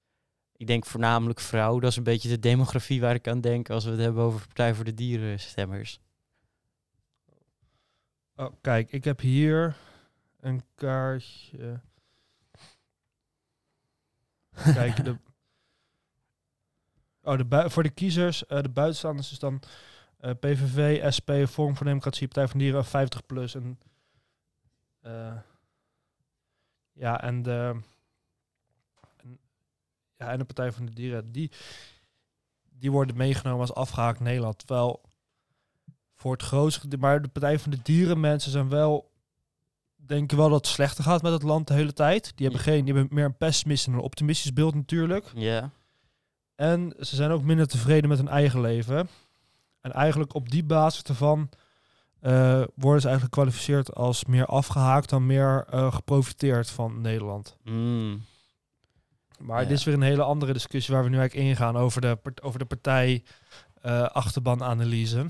[0.56, 1.78] Ik denk voornamelijk vrouw.
[1.78, 4.46] Dat is een beetje de demografie waar ik aan denk als we het hebben over
[4.46, 6.00] Partij voor de Dieren stemmers.
[8.36, 9.76] Oh, kijk, ik heb hier
[10.40, 11.80] een kaartje.
[14.52, 15.18] Kijk, de,
[17.22, 19.62] oh, de bui- voor de kiezers, eh, de buitenstaanders is dan
[20.24, 23.54] eh, PVV, SP, Forum voor Democratie, Partij van Dieren, 50 plus.
[23.54, 23.78] En,
[25.00, 25.36] eh,
[26.92, 27.80] ja, en de,
[29.16, 29.38] en,
[30.16, 31.50] ja, en de Partij van de Dieren, die,
[32.78, 34.58] die worden meegenomen als afgehaakt Nederland.
[34.58, 35.00] Terwijl
[36.14, 39.10] voor het grootste, maar de Partij van de Dieren mensen zijn wel,
[39.96, 42.32] denken wel dat het slechter gaat met het land de hele tijd.
[42.36, 45.32] Die hebben, geen, die hebben meer een pessimistisch en een optimistisch beeld natuurlijk.
[45.34, 45.70] Ja.
[46.54, 49.08] En ze zijn ook minder tevreden met hun eigen leven.
[49.84, 51.48] En eigenlijk op die basis ervan
[52.20, 57.56] eh, worden ze eigenlijk gekwalificeerd als meer afgehaakt dan meer eh, geprofiteerd van Nederland.
[57.64, 58.24] Mm.
[59.38, 59.68] Maar Ja.
[59.68, 62.58] dit is weer een hele andere discussie waar we nu eigenlijk ingaan over de, over
[62.58, 63.24] de partij
[63.82, 65.26] eh achterbananalyse.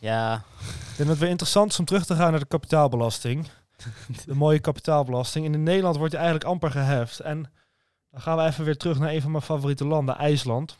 [0.00, 0.34] Ja.
[0.34, 3.48] Ik denk dat het weer interessant is om terug te gaan naar de kapitaalbelasting.
[4.26, 5.44] De mooie kapitaalbelasting.
[5.44, 7.20] In Nederland wordt die eigenlijk amper geheft.
[7.20, 7.50] En
[8.10, 10.76] dan gaan we even weer terug naar een van mijn favoriete landen, IJsland.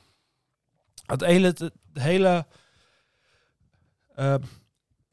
[1.07, 2.47] Het hele, het, hele,
[4.14, 4.35] eh,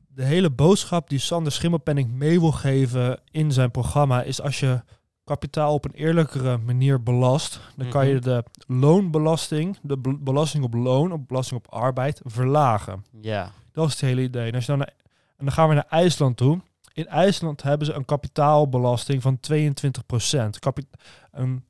[0.07, 4.81] de hele boodschap die Sander Schimmelpenning mee wil geven in zijn programma is als je
[5.23, 8.23] kapitaal op een eerlijkere manier belast, dan kan je Mhm.
[8.23, 13.05] de loonbelasting, de be- belasting op loon, op belasting op arbeid, verlagen.
[13.21, 13.51] Ja.
[13.71, 14.47] Dat is het hele idee.
[14.47, 14.93] En, als je dan, naar-
[15.37, 16.59] en dan gaan we naar IJsland toe.
[16.93, 20.59] In IJsland hebben ze een kapitaalbelasting van 22%.
[20.59, 20.83] Kapi
[21.31, 21.65] een,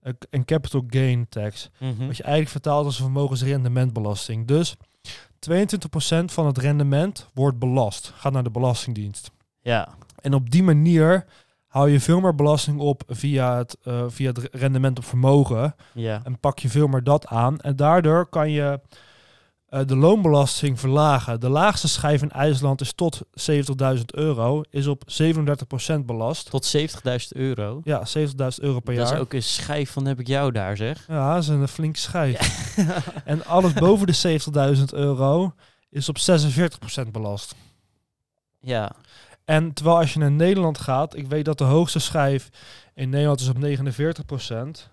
[0.00, 1.70] een- een capital gain tax.
[1.78, 2.06] Mhm.
[2.06, 4.46] Wat je eigenlijk vertaalt als een vermogensrendementbelasting.
[4.46, 4.76] Dus
[5.38, 8.12] 22% van het rendement wordt belast.
[8.16, 9.30] Gaat naar de Belastingdienst.
[9.60, 9.88] Ja.
[10.20, 11.24] En op die manier
[11.66, 15.74] hou je veel meer belasting op via het, eh, via het rendement op vermogen.
[15.94, 16.20] Ja.
[16.24, 17.60] En pak je veel meer dat aan.
[17.60, 18.80] En daardoor kan je
[19.68, 21.40] eh, de loonbelasting verlagen.
[21.40, 23.20] De laagste schijf in IJsland is tot
[23.96, 24.62] 70.000 euro.
[24.70, 26.50] Is op 37% belast.
[26.50, 26.84] Tot 70.000
[27.28, 27.80] euro.
[27.84, 28.24] Ja, 70.000
[28.60, 29.16] euro per dat jaar.
[29.16, 31.04] is ook een schijf van heb ik jou daar, zeg.
[31.08, 32.76] Ja, dat is een flinke schijf.
[33.24, 34.40] En alles boven de
[34.76, 35.52] 70.000 euro
[35.90, 36.16] is op
[37.06, 37.54] 46% belast.
[38.60, 38.92] ja.
[39.44, 42.48] En terwijl als je naar Nederland gaat, ik weet dat de hoogste schijf
[42.94, 44.90] in Nederland is op 49%.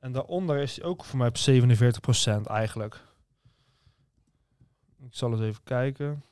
[0.00, 1.36] En daaronder is die ook voor mij op
[2.40, 3.00] 47% eigenlijk.
[5.02, 6.22] Ik zal eens even kijken.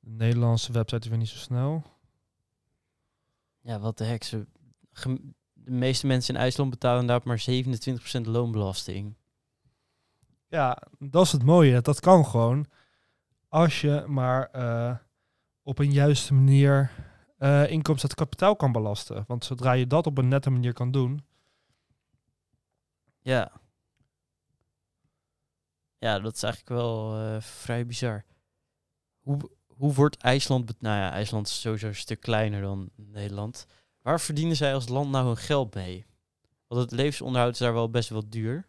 [0.00, 1.82] De Nederlandse website is weer niet zo snel.
[3.60, 4.24] Ja, wat de hek.
[4.24, 4.46] Ze,
[4.92, 7.44] gem- de meeste mensen in IJsland betalen inderdaad maar
[8.18, 9.14] 27% loonbelasting.
[10.48, 11.80] Ja, dat is het mooie.
[11.80, 12.66] Dat kan gewoon.
[13.48, 14.96] Als je maar eh,
[15.62, 16.90] op een juiste manier
[17.38, 19.24] eh inkomsten uit kapitaal kan belasten.
[19.26, 21.24] Want zodra je dat op een nette manier kan doen.
[23.24, 23.52] Ja.
[25.98, 28.24] Ja, dat is eigenlijk wel eh, vrij bizar.
[29.20, 30.80] Hoe, hoe wordt IJsland...
[30.80, 33.66] Nou ja, IJsland is sowieso een stuk kleiner dan Nederland.
[34.02, 36.06] Waar verdienen zij als land nou hun geld mee?
[36.66, 38.66] Want het levensonderhoud is daar wel best wel duur.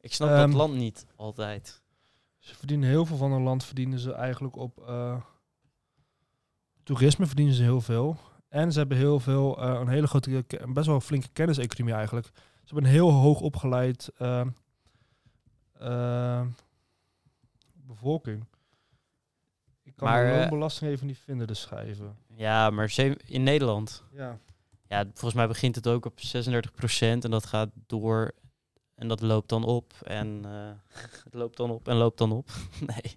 [0.00, 1.82] Ik snap Ehm, dat land niet altijd.
[2.38, 3.64] Ze verdienen heel veel van hun land.
[3.64, 5.22] Verdienen ze eigenlijk op eh,
[6.82, 7.26] toerisme.
[7.26, 8.16] Verdienen ze heel veel.
[8.48, 12.26] En ze hebben heel veel, eh, een hele grote, best wel flinke kenniseconomie eigenlijk.
[12.34, 14.46] Ze hebben een heel hoog opgeleid eh,
[15.72, 16.46] eh,
[17.72, 18.44] bevolking.
[19.82, 22.16] Ik kan Maar, de loonbelasting even niet vinden, de schijven.
[22.26, 24.04] Ja, maar in Nederland...
[24.12, 24.38] Ja.
[24.88, 28.34] Ja, volgens mij begint het ook op 36% en dat gaat door
[28.94, 30.44] en dat loopt dan op en
[31.24, 32.50] het loopt dan op en loopt dan op.
[32.94, 33.16] nee,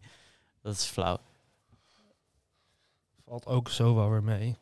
[0.62, 1.18] dat is flauw.
[3.26, 4.58] valt ook zo wel weer mee.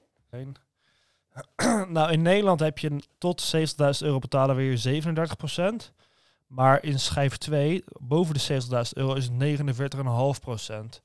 [1.88, 5.04] Nou, in Nederland heb je tot 70.000 euro betalen weer
[5.84, 5.92] 37%
[6.48, 9.92] Maar in schijf 2, boven de 70.000 euro, is het
[10.42, 11.00] 49,5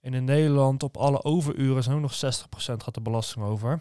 [0.00, 2.16] En in Nederland op alle overuren zijn ook nog 60%
[2.56, 3.80] gaat de belasting over.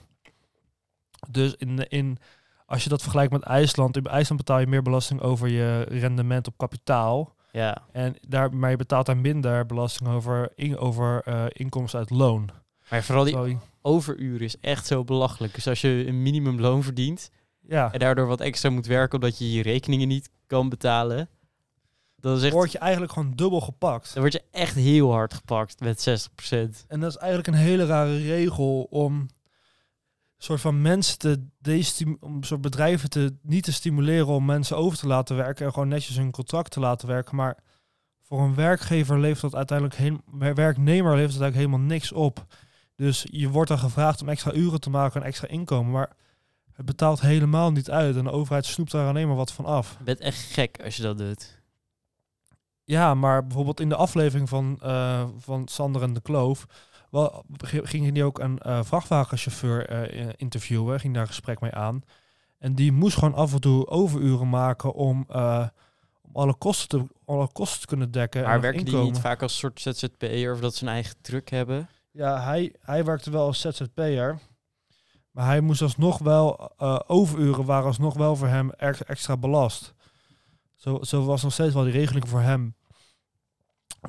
[1.30, 2.18] Dus in, in,
[2.66, 6.48] als je dat vergelijkt met IJsland, in IJsland betaal je meer belasting over je rendement
[6.48, 7.36] op kapitaal.
[7.52, 7.78] Ja.
[7.92, 12.50] En daar, maar je betaalt daar minder belasting over, in, over uh, inkomsten uit loon.
[12.90, 15.56] Maar vooral die overuren is echt zo belachelijk.
[15.56, 17.30] Dus als je een minimumloon verdient
[17.68, 17.92] ja.
[17.92, 21.30] en daardoor wat extra moet werken omdat je je rekeningen niet kan betalen,
[22.16, 24.14] dan echt, word je eigenlijk gewoon dubbel gepakt.
[24.14, 26.86] Dan word je echt heel hard gepakt met 60%.
[26.88, 29.28] En dat is eigenlijk een hele rare regel om
[30.38, 31.46] soort van mensen te
[32.20, 35.88] om soort bedrijven te niet te stimuleren om mensen over te laten werken en gewoon
[35.88, 37.36] netjes hun contract te laten werken.
[37.36, 37.58] Maar
[38.22, 40.22] voor een werkgever levert dat uiteindelijk geen
[40.56, 42.46] werknemer levert dat eigenlijk helemaal niks op.
[42.98, 46.12] Dus je wordt dan gevraagd om extra uren te maken en extra inkomen, maar
[46.74, 49.96] het betaalt helemaal niet uit en de overheid snoept daar alleen maar wat van af.
[49.98, 51.62] Je bent echt gek als je dat doet.
[52.84, 56.66] Ja, maar bijvoorbeeld in de aflevering van, uh, van Sander en de Kloof
[57.10, 62.02] wel, ging hij ook een uh, vrachtwagenchauffeur uh, interviewen, ging daar een gesprek mee aan.
[62.58, 65.26] En die moest gewoon af en toe overuren maken om,
[66.22, 68.44] om alle, kosten te, alle kosten te kunnen dekken.
[68.44, 71.90] Maar werken die niet vaak als soort ZZP'er of dat ze een eigen truck hebben?
[72.18, 74.40] Ja, hij, hij werkte wel als ZZP'er.
[75.32, 79.94] Maar hij moest alsnog wel, overuren waren alsnog wel voor hem extra belast.
[80.76, 82.76] Zo, zo was nog steeds wel die regeling voor hem.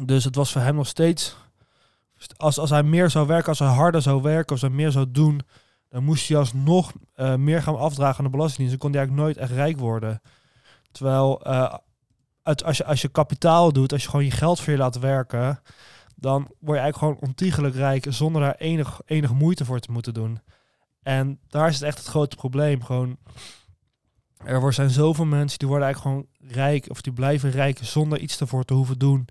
[0.00, 1.36] Dus het was voor hem nog steeds
[2.36, 5.10] als, als hij meer zou werken, als hij harder zou werken, als hij meer zou
[5.10, 5.40] doen,
[5.88, 8.80] dan moest hij alsnog uh, meer gaan afdragen aan de belastingdienst.
[8.80, 10.20] Dan kon hij eigenlijk nooit echt rijk worden.
[10.90, 11.74] Terwijl uh,
[12.42, 15.60] als, je, als je kapitaal doet, als je gewoon je geld voor je laat werken,
[16.20, 20.14] dan word je eigenlijk gewoon ontiegelijk rijk zonder daar enig, enige moeite voor te moeten
[20.14, 20.40] doen.
[21.02, 22.82] En daar is het echt het grote probleem.
[22.82, 23.16] Gewoon,
[24.44, 28.40] er zijn zoveel mensen die worden eigenlijk gewoon rijk, of die blijven rijk zonder iets
[28.40, 29.28] ervoor te hoeven doen.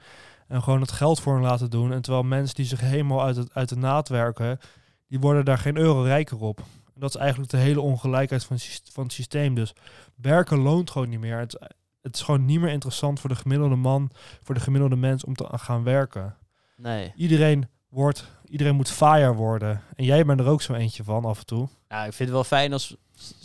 [0.47, 1.91] En gewoon het geld voor hen laten doen.
[1.91, 4.59] En terwijl mensen die zich helemaal uit, het, uit de naad werken,
[5.07, 6.59] die worden daar geen euro rijker op.
[6.93, 8.57] En dat is eigenlijk de hele ongelijkheid van,
[8.91, 9.55] van het systeem.
[9.55, 9.73] Dus
[10.15, 11.37] werken loont gewoon niet meer.
[11.37, 11.59] Het,
[12.01, 14.11] het is gewoon niet meer interessant voor de gemiddelde man,
[14.43, 16.35] voor de gemiddelde mens om te gaan werken.
[16.77, 17.13] Nee.
[17.15, 19.81] Iedereen wordt, iedereen moet fire worden.
[19.95, 21.67] En jij bent er ook zo eentje van af en toe.
[21.87, 22.95] Ja, ik vind het wel fijn als,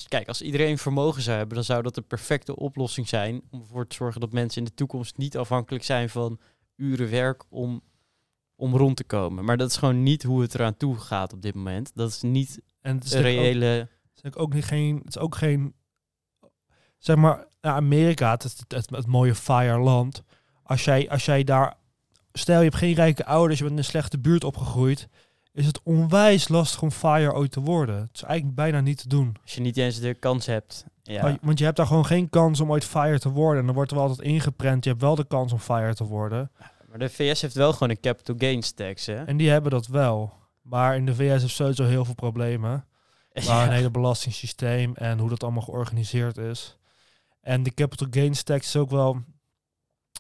[0.09, 3.87] kijk, als iedereen vermogen zou hebben, dan zou dat de perfecte oplossing zijn om ervoor
[3.87, 6.39] te zorgen dat mensen in de toekomst niet afhankelijk zijn van
[6.77, 7.83] uren werk om,
[8.57, 9.45] om rond te komen.
[9.45, 11.91] Maar dat is gewoon niet hoe het eraan toe gaat op dit moment.
[11.95, 13.89] Dat is niet en het is een reële...
[14.15, 15.75] Ook, is ook niet geen, het is ook geen...
[16.99, 20.23] Zeg maar, Amerika, het, het, het, het mooie fire land.
[20.63, 21.81] Als jij, als jij daar...
[22.33, 25.09] Stel, je hebt geen rijke ouders, je bent in een slechte buurt opgegroeid
[25.53, 28.01] is het onwijs lastig om fire ooit te worden.
[28.01, 29.37] Het is eigenlijk bijna niet te doen.
[29.43, 30.85] Als je niet eens de kans hebt.
[31.03, 31.39] Ja.
[31.41, 33.61] Want je hebt daar gewoon geen kans om ooit fire te worden.
[33.61, 34.85] En dan wordt er wel altijd ingeprent.
[34.85, 36.51] Je hebt wel de kans om fire te worden.
[36.89, 39.25] Maar de VS heeft wel gewoon een capital gains tax, hè?
[39.25, 40.33] En die hebben dat wel.
[40.63, 42.85] Maar in de VS heeft sowieso heel veel problemen.
[43.47, 46.79] Maar een hele belastingssysteem en hoe dat allemaal georganiseerd is.
[47.41, 49.23] En de capital gains tax is ook wel...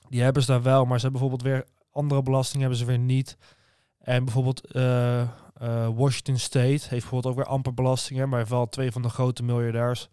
[0.09, 1.67] Die hebben ze daar wel, maar ze hebben bijvoorbeeld weer...
[1.93, 3.37] Andere belastingen hebben ze weer niet.
[3.99, 5.23] En bijvoorbeeld uh,
[5.95, 9.43] Washington State heeft bijvoorbeeld ook weer amper belastingen, maar heeft wel twee van de grote
[9.43, 10.09] miljardairs,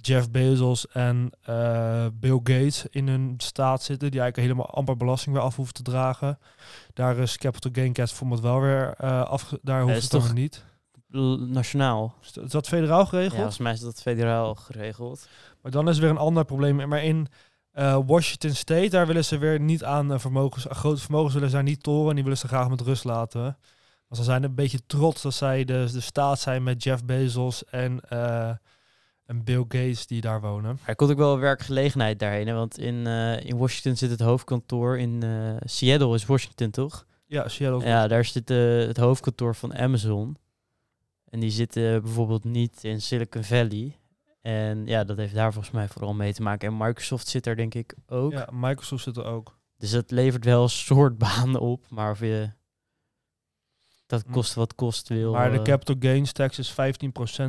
[0.00, 5.34] Jeff Bezos en uh, Bill Gates, in hun staat zitten, die eigenlijk helemaal amper belasting
[5.34, 6.38] weer af hoeven te dragen.
[6.94, 10.64] Daar is capital gain tax bijvoorbeeld wel weer af, daar hoeft het toch niet.
[11.38, 12.14] Nationaal.
[12.20, 13.32] Is dat federaal geregeld?
[13.32, 15.28] Ja, volgens mij is dat federaal geregeld.
[15.62, 16.88] Maar dan is weer een ander probleem.
[16.88, 17.28] Maar in
[17.74, 21.48] uh, Washington State, daar willen ze weer niet aan uh, vermogens, uh, grote vermogens willen
[21.48, 22.08] ze daar niet toren.
[22.08, 23.42] En die willen ze graag met rust laten.
[24.08, 27.64] Maar ze zijn een beetje trots dat zij de, de staat zijn met Jeff Bezos
[27.64, 28.00] en,
[29.26, 30.78] en Bill Gates die daar wonen.
[30.84, 32.46] Er komt ook wel werkgelegenheid daarheen.
[32.46, 32.54] Hè?
[32.54, 33.06] Want in,
[33.42, 34.98] in Washington zit het hoofdkantoor.
[34.98, 35.22] In
[35.64, 37.06] Seattle is Washington toch?
[37.26, 37.88] Ja, Seattle.
[37.88, 40.36] Ja, daar zit het hoofdkantoor van Amazon.
[41.30, 43.97] En die zitten bijvoorbeeld niet in Silicon Valley.
[44.40, 46.68] En ja, dat heeft daar volgens mij vooral mee te maken.
[46.68, 48.32] En Microsoft zit er denk ik ook.
[48.32, 49.58] Ja, Microsoft zit er ook.
[49.76, 52.50] Dus dat levert wel een soort banen op, maar of je
[54.06, 54.32] dat hm.
[54.32, 55.32] kost wat kost wil.
[55.32, 56.74] Maar de eh, capital gains tax is 15%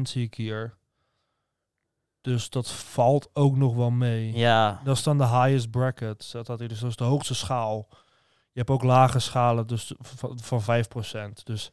[0.01, 0.77] zie ik hier.
[2.21, 4.33] Dus dat valt ook nog wel mee.
[4.33, 4.81] Ja.
[4.83, 6.31] Dat is dan de highest bracket.
[6.31, 7.87] Dat had hij dus dat is de hoogste schaal.
[8.51, 9.93] Je hebt ook lage schalen, dus
[10.35, 11.43] van 5%.
[11.43, 11.71] Dus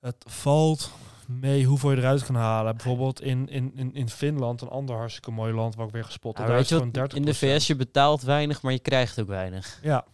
[0.00, 0.92] het valt
[1.30, 2.76] mee hoeveel je eruit kan halen.
[2.76, 6.38] Bijvoorbeeld in, in, in, in Finland, een ander hartstikke mooi land waar ik weer gespot
[6.38, 6.48] heb.
[6.48, 9.78] Ja, gewoon 30 in de VS je betaalt weinig, maar je krijgt ook weinig.
[9.82, 10.04] Ja.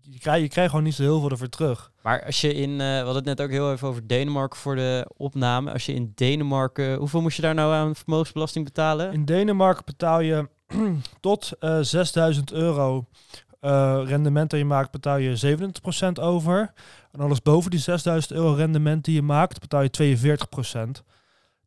[0.00, 1.92] Je krijgt, je krijgt gewoon niet zo heel veel ervoor terug.
[2.02, 4.76] Maar als je in, uh, we hadden het net ook heel even over Denemarken voor
[4.76, 5.72] de opname.
[5.72, 9.12] Als je in Denemarken, hoeveel moest je daar nou aan vermogensbelasting betalen?
[9.12, 10.48] In Denemarken betaal je
[11.20, 13.06] tot uh, 6000 euro
[13.64, 15.56] uh, rendement dat je maakt, betaal je
[16.18, 16.72] 27% over.
[17.12, 20.16] En alles boven die 6000 euro rendement die je maakt, betaal je
[20.98, 21.04] 42%.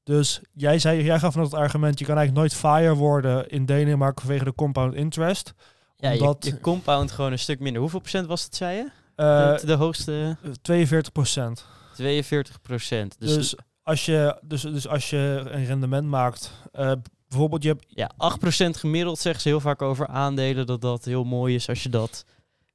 [0.03, 3.65] Dus jij, zei, jij gaf van het argument, je kan eigenlijk nooit fire worden in
[3.65, 5.53] Denemarken vanwege de compound interest.
[5.97, 7.81] Ja, omdat je, je compound gewoon een stuk minder.
[7.81, 8.83] Hoeveel procent was het, zei je?
[8.83, 10.37] Uh, de, de, hoogste?
[10.61, 11.65] 42 procent.
[11.95, 13.15] 42 procent.
[13.19, 16.91] Dus, dus, als je, dus, dus als je een rendement maakt, uh,
[17.27, 17.85] bijvoorbeeld je hebt...
[17.87, 21.69] Ja, 8 procent gemiddeld zeggen ze heel vaak over aandelen, dat dat heel mooi is
[21.69, 22.25] als je dat,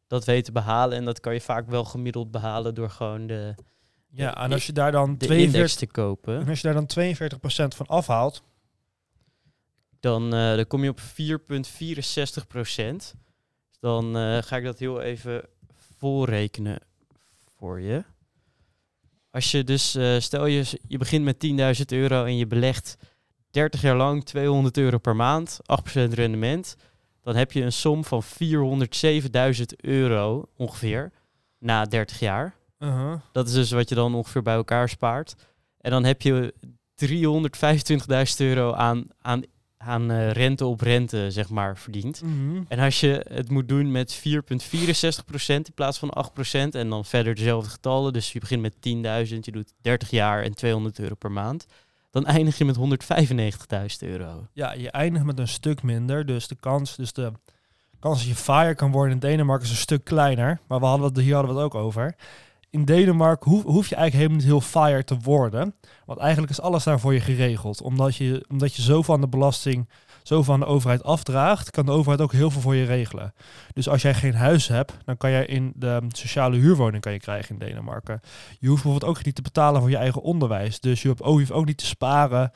[0.07, 0.97] dat weet te behalen.
[0.99, 3.55] En dat kan je vaak wel gemiddeld behalen door gewoon de...
[4.15, 6.41] Ja, en als je daar dan 42 te kopen.
[6.41, 8.43] En als je daar dan 42 procent van afhaalt,
[10.01, 13.15] dan, uh, dan kom je op 4,64 procent.
[13.81, 15.45] Dan uh, ga ik dat heel even
[15.99, 16.81] volrekenen
[17.57, 18.05] voor je.
[19.31, 22.97] Als je dus, uh, stel je, je begint met 10.000 euro en je belegt
[23.53, 26.77] 30 jaar lang 200 euro per maand, 8% rendement,
[27.23, 31.13] dan heb je een som van 407.000 euro ongeveer
[31.59, 32.55] na 30 jaar.
[32.79, 33.21] Uh -huh.
[33.33, 35.35] Dat is dus wat je dan ongeveer bij elkaar spaart.
[35.81, 36.55] En dan heb je
[36.95, 39.43] 325.000 euro aan, aan
[39.85, 42.23] aan uh, rente op rente, zeg maar, verdient.
[42.23, 42.63] Mhm.
[42.69, 44.23] En als je het moet doen met 4,64%
[45.47, 48.81] in plaats van 8% en dan verder dezelfde getallen, dus je begint met 10.000,
[49.41, 51.67] je doet 30 jaar en 200 euro per maand,
[52.13, 54.47] dan eindig je met 195.000 euro.
[54.53, 57.33] Ja, je eindigt met een stuk minder, dus de kans, dus de
[57.99, 61.23] kans dat je fire kan worden in Denemarken is een stuk kleiner, maar we hadden
[61.23, 62.17] hier hadden we het ook over
[62.73, 65.75] in Denemarken hoef, je eigenlijk helemaal niet heel fire te worden.
[66.07, 67.83] Want eigenlijk is alles daar voor je geregeld.
[67.83, 69.89] Omdat je, omdat je zoveel aan de belasting,
[70.23, 73.35] zoveel aan de overheid afdraagt, kan de overheid ook heel veel voor je regelen.
[73.73, 77.21] Dus als jij geen huis hebt, dan kan jij in de sociale huurwoning kan je
[77.21, 78.21] krijgen in Denemarken.
[78.59, 80.81] Je hoeft bijvoorbeeld ook niet te betalen voor je eigen onderwijs.
[80.81, 82.53] Dus je hoeft ook, ook niet te sparen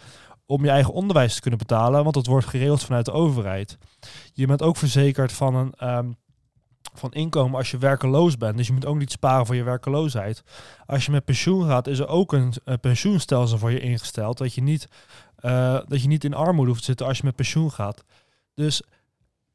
[0.46, 3.78] om je eigen onderwijs te kunnen betalen, want dat wordt geregeld vanuit de overheid.
[4.32, 5.72] Je bent ook verzekerd van een...
[5.76, 6.08] Ehm,
[6.98, 8.56] van inkomen als je werkeloos bent.
[8.56, 10.42] Dus je moet ook niet sparen voor je werkeloosheid.
[10.86, 14.38] Als je met pensioen gaat, is er ook een, pensioenstelsel voor je ingesteld.
[14.38, 14.88] Dat je, niet,
[15.46, 18.04] uh, dat je niet in armoede hoeft te zitten als je met pensioen gaat.
[18.54, 18.82] Dus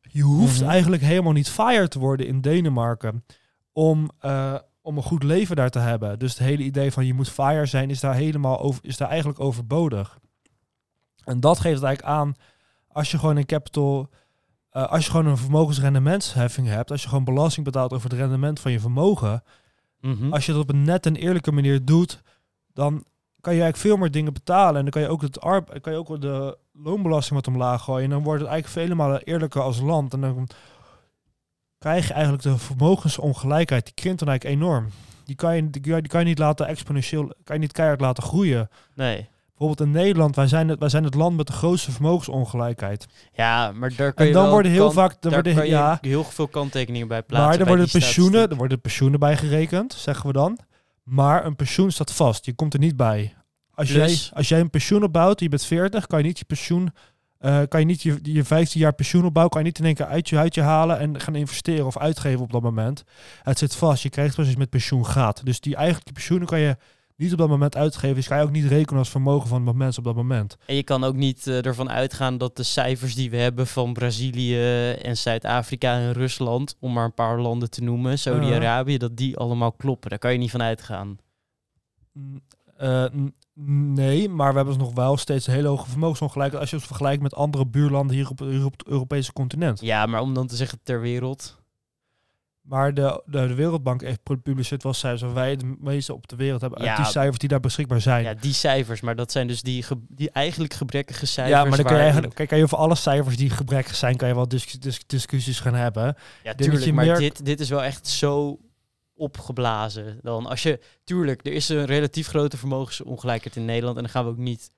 [0.01, 0.69] je hoeft mhm.
[0.69, 3.25] eigenlijk helemaal niet fire te worden in Denemarken
[3.71, 6.19] om, uh, om een goed leven daar te hebben.
[6.19, 9.09] Dus het hele idee van je moet fire zijn is daar helemaal over, is daar
[9.09, 10.19] eigenlijk overbodig.
[11.23, 12.35] En dat geeft het eigenlijk aan
[12.87, 14.09] als je gewoon een capital
[14.73, 18.59] uh, als je gewoon een vermogensrendementsheffing hebt, als je gewoon belasting betaalt over het rendement
[18.59, 19.43] van je vermogen,
[19.99, 22.21] mm als je dat op een net en eerlijke manier doet,
[22.73, 23.03] dan
[23.41, 24.75] kan je eigenlijk veel meer dingen betalen.
[24.75, 25.39] En dan kan je ook, het
[25.81, 28.03] kan je ook de loonbelasting wat omlaag gooien.
[28.03, 30.13] En dan wordt het eigenlijk vele malen eerlijker als land.
[30.13, 30.47] En dan
[31.77, 34.89] krijg je eigenlijk de vermogensongelijkheid, die krimpt dan eigenlijk enorm.
[35.25, 38.69] Die kan je, die, kan je niet laten exponentieel, kan je niet keihard laten groeien.
[38.95, 39.29] Nee.
[39.57, 43.07] Bijvoorbeeld in Nederland, wij zijn het, wij zijn het land met de grootste vermogensongelijkheid.
[43.33, 46.47] Ja, maar daar kan je en dan worden heel vaak daar worden, ja, heel veel
[46.47, 47.49] kanttekeningen bij plaatsen.
[47.49, 50.57] Maar er worden pensioenen, er worden pensioenen bij gerekend, zeggen we dan.
[51.11, 52.45] Maar een pensioen staat vast.
[52.45, 53.35] Je komt er niet bij.
[53.73, 56.93] Als, jij, als jij een pensioen opbouwt, je bent 40, kan je niet je pensioen,
[57.39, 59.95] uh, kan je niet je, je 15 jaar pensioen opbouwen, kan je niet in één
[59.95, 63.03] keer uit je, uit je halen en gaan investeren of uitgeven op dat moment.
[63.43, 64.03] Het zit vast.
[64.03, 65.45] Je krijgt pas je met pensioen gaat.
[65.45, 66.77] Dus die eigenlijke pensioenen kan je
[67.21, 69.75] niet op dat moment uitgeven is, ga je ook niet rekenen als vermogen van wat
[69.75, 70.57] mensen op dat moment.
[70.65, 73.93] En je kan ook niet uh, ervan uitgaan dat de cijfers die we hebben van
[73.93, 79.37] Brazilië en Zuid-Afrika en Rusland, om maar een paar landen te noemen, Saudi-Arabië, dat die
[79.37, 80.09] allemaal kloppen.
[80.09, 81.17] Daar kan je niet van uitgaan.
[82.81, 83.05] Uh,
[83.93, 86.85] nee, maar we hebben dus nog wel steeds een hele hoge vermogensongelijkheid als je het
[86.85, 89.81] vergelijkt met andere buurlanden hier op, hier op het Europese continent.
[89.81, 91.60] Ja, maar om dan te zeggen ter wereld.
[92.71, 96.35] Maar de, de, de, Wereldbank heeft gepubliceerd wel cijfers waar wij de meeste op de
[96.35, 96.83] wereld hebben.
[96.83, 98.23] Ja, die cijfers die daar beschikbaar zijn.
[98.23, 99.01] Ja, die cijfers.
[99.01, 101.57] Maar dat zijn dus die, die eigenlijk gebrekkige cijfers.
[101.57, 104.17] Ja, maar dan kan je eigenlijk, kijk, kan je over alle cijfers die gebrekkig zijn,
[104.17, 106.15] kan je wel dis dis discussies gaan hebben.
[106.43, 106.93] Ja, tuurlijk.
[106.93, 108.59] Maar dit, dit is wel echt zo
[109.15, 110.19] opgeblazen.
[110.21, 113.97] Dan als je, tuurlijk, er is een relatief grote vermogensongelijkheid in Nederland.
[113.97, 114.71] En dan gaan we ook niet,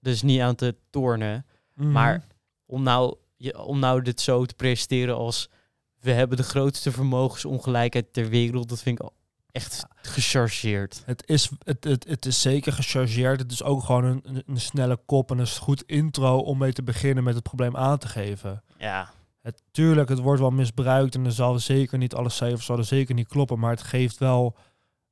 [0.00, 1.46] dus niet aan te tornen.
[1.74, 1.92] Mhm.
[1.92, 2.24] Maar
[2.66, 5.48] om nou, je, om nou dit zo te presenteren als
[6.04, 8.68] we hebben de grootste vermogensongelijkheid ter wereld.
[8.68, 9.08] Dat vind ik
[9.50, 11.02] echt gechargeerd.
[11.06, 13.40] Het is, het, het, het is zeker gechargeerd.
[13.40, 16.82] Het is ook gewoon een, een snelle kop en een goed intro om mee te
[16.82, 18.62] beginnen met het probleem aan te geven.
[18.78, 19.10] Ja.
[19.42, 23.14] Het, tuurlijk, het wordt wel misbruikt en er zal zeker niet alle cijfers zullen zeker
[23.14, 24.56] niet kloppen, maar het geeft wel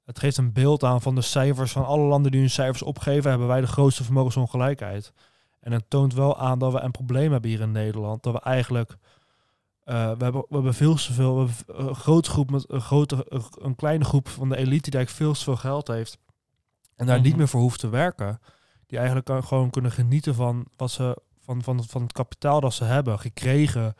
[0.05, 3.30] het geeft een beeld aan van de cijfers van alle landen die hun cijfers opgeven,
[3.30, 5.12] hebben wij de grootste vermogensongelijkheid.
[5.61, 8.40] En het toont wel aan dat we een probleem hebben hier in Nederland, dat we
[8.40, 8.97] eigenlijk
[9.97, 13.26] we, hebben, we hebben veel te veel, we hebben een grote groep met een, grote,
[13.61, 16.18] een, kleine groep van de elite die eigenlijk veel te veel geld heeft.
[16.97, 17.36] En daar niet Mhm.
[17.38, 18.40] meer voor hoeft te werken.
[18.86, 22.74] Die eigenlijk kan- gewoon kunnen genieten van, wat ze, van, van, van het kapitaal dat
[22.74, 23.95] ze hebben gekregen.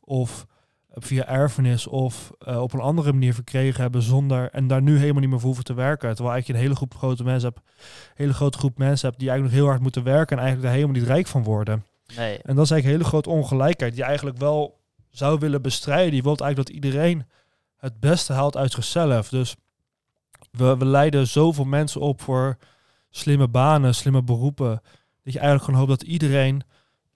[0.00, 0.46] Of
[0.90, 5.20] via erfenis of eh, op een andere manier verkregen hebben zonder en daar nu helemaal
[5.20, 6.08] niet meer voor hoeven te werken.
[6.14, 9.20] Terwijl eigenlijk je een hele groep grote mensen hebt, een hele grote groep mensen hebt
[9.20, 11.84] die eigenlijk nog heel hard moeten werken en eigenlijk daar helemaal niet rijk van worden.
[12.16, 12.38] Nee.
[12.42, 14.77] En dat is eigenlijk een hele grote ongelijkheid die eigenlijk wel
[15.10, 16.14] zou willen bestrijden.
[16.14, 17.26] Je wilt eigenlijk dat iedereen
[17.76, 19.28] het beste haalt uit zichzelf.
[19.28, 19.56] Dus
[20.50, 22.56] we, leiden zoveel mensen op voor
[23.10, 24.80] slimme banen, slimme beroepen.
[25.22, 26.62] Dat je eigenlijk gewoon hoopt dat iedereen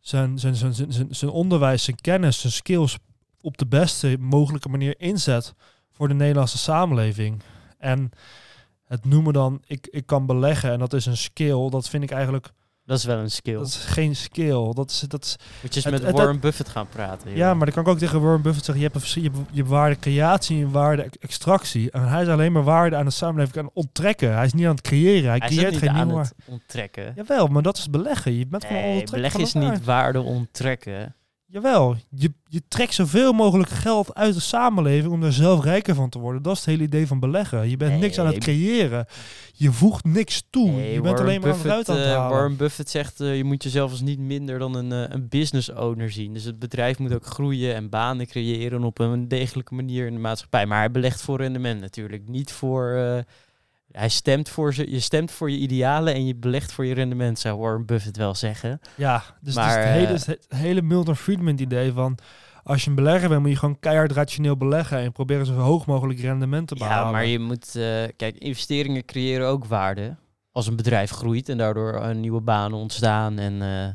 [0.01, 2.99] zijn, zijn, zijn, zijn, zijn, zijn onderwijs, zijn kennis, zijn skills
[3.41, 5.55] op de beste mogelijke manier inzet
[5.91, 7.43] voor de Nederlandse samenleving.
[7.79, 8.11] En
[8.85, 12.11] het noemen dan, ik, ik kan beleggen en dat is een skill, dat vind ik
[12.11, 12.53] eigenlijk,
[12.85, 13.55] Dat is wel een skill.
[13.55, 14.73] dat is geen skill.
[14.73, 17.29] Dat is, dat is, Moet je eens met het- Warren Buffett gaan praten.
[17.29, 17.37] joh.
[17.39, 19.49] ja, maar dan kan ik ook tegen Warren Buffett zeggen, je hebt, een, je hebt,
[19.51, 21.91] je hebt waarde creatie en waarde ex- extractie.
[21.91, 24.35] En hij is alleen maar waarde aan de samenleving aan het onttrekken.
[24.35, 25.31] Hij is niet aan het creëren.
[25.31, 27.13] Hij, creëert niet geen aan nieuwe het onttrekken.
[27.17, 28.33] Jawel, maar dat is beleggen.
[28.33, 31.15] Je bent gewoon Nee, onttrekken beleggen is niet waarde onttrekken.
[31.53, 36.09] Jawel, je, je trekt zoveel mogelijk geld uit de samenleving om er zelf rijker van
[36.09, 36.43] te worden.
[36.43, 37.71] Dat is het hele idee van beleggen.
[37.71, 39.07] Je bent niks aan het creëren.
[39.53, 40.71] Je voegt niks toe.
[40.71, 42.29] Nee, je bent Warren alleen maar Buffett, aan het eh.
[42.29, 45.71] Warren Buffett zegt, eh, je moet jezelf als niet minder dan een, eh, een business
[45.73, 46.33] owner zien.
[46.33, 50.21] Dus het bedrijf moet ook groeien en banen creëren op een degelijke manier in de
[50.21, 50.67] maatschappij.
[50.67, 52.29] Maar hij belegt voor rendement natuurlijk.
[52.29, 53.25] Niet voor...
[53.93, 56.95] eh, hij stemt voor ze, je stemt voor je idealen en je belegt voor je
[56.95, 58.81] rendement, zou Warren Buffett wel zeggen.
[58.95, 62.19] Ja, dus, Maar, dus het, hele, eh, het hele Milton Friedman idee van...
[62.63, 64.99] als je een belegger bent, moet je gewoon keihard rationeel beleggen...
[64.99, 67.05] en proberen zo hoog mogelijk rendement te behalen.
[67.07, 67.77] Ja, maar je moet...
[67.77, 70.17] eh, kijk, investeringen creëren ook waarde.
[70.53, 73.63] Als een bedrijf groeit en daardoor eh, nieuwe banen ontstaan en...
[73.63, 73.89] eh,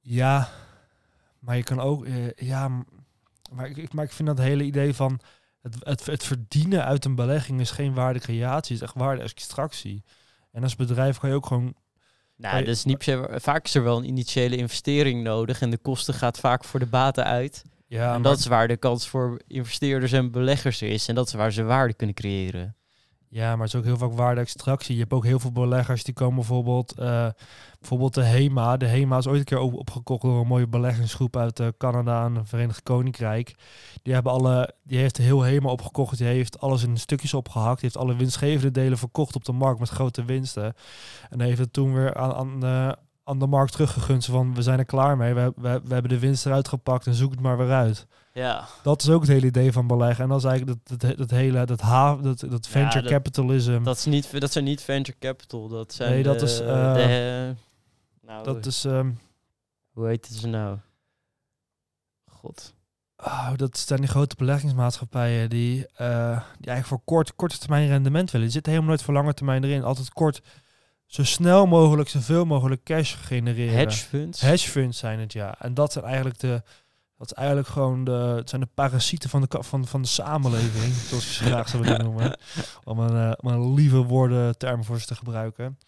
[0.00, 0.48] Ja,
[1.38, 2.04] maar je kan ook...
[2.06, 2.68] eh, ja,
[3.52, 5.20] maar ik- maar ik vind dat hele idee van...
[5.62, 10.04] Het, het, het verdienen uit een belegging is geen waardecreatie, het is echt waarde-extractie.
[10.52, 11.74] En als bedrijf kan je ook gewoon...
[12.36, 15.70] Nou, dat is niet per se- vaak is er wel een initiële investering nodig en
[15.70, 17.64] de kosten gaat vaak voor de baten uit.
[17.86, 21.32] Ja, en dat is waar de kans voor investeerders en beleggers is en dat is
[21.32, 22.76] waar ze waarde kunnen creëren.
[23.30, 24.94] Ja, maar het is ook heel vaak waarde-extractie.
[24.94, 27.28] Je hebt ook heel veel beleggers die komen bijvoorbeeld, eh,
[27.78, 28.76] bijvoorbeeld de HEMA.
[28.76, 32.24] De HEMA is ooit een keer op, opgekocht door een mooie beleggingsgroep uit eh, Canada
[32.24, 33.54] en het Verenigd Koninkrijk.
[34.02, 36.18] Die, hebben alle, die heeft heel HEMA opgekocht.
[36.18, 37.80] Die heeft alles in stukjes opgehakt.
[37.80, 40.74] Die heeft alle winstgevende delen verkocht op de markt met grote winsten.
[41.30, 44.24] En heeft het toen weer aan, aan, de, aan de markt teruggegund.
[44.24, 45.34] Zo Van, we zijn er klaar mee.
[45.34, 48.06] We, we, we hebben de winst eruit gepakt en zoek het maar weer uit.
[48.38, 50.22] Ja, Dat is ook het hele idee van beleggen.
[50.24, 51.80] En dat is eigenlijk dat, dat, dat hele, dat,
[52.22, 53.82] dat, dat venture dat- capitalism.
[53.82, 56.94] dat, is niet, dat zijn niet venture capital, dat zijn Nee, dat de- is, eh,
[56.94, 57.54] de,
[58.22, 59.10] nou, Dat is, ehm,
[59.90, 60.78] hoe heet het ze nou?
[62.30, 62.74] God.
[63.16, 68.30] oh, dat zijn die grote beleggingsmaatschappijen die, eh, die eigenlijk voor kort, korte termijn rendement
[68.30, 68.46] willen.
[68.46, 69.84] Die zitten helemaal nooit voor lange termijn erin.
[69.84, 70.42] Altijd kort,
[71.06, 73.74] zo snel mogelijk, zoveel mogelijk cash genereren.
[73.78, 74.40] Hedge funds?
[74.40, 75.54] Hedge funds zijn het, ja.
[75.58, 76.62] En dat zijn eigenlijk de,
[77.18, 80.94] dat is eigenlijk gewoon de, het zijn de parasieten van de, van, van de samenleving,
[81.08, 82.38] zoals je ze graag zou willen noemen.
[82.84, 85.78] Om een, eh, om een lieve woorden term voor ze te gebruiken.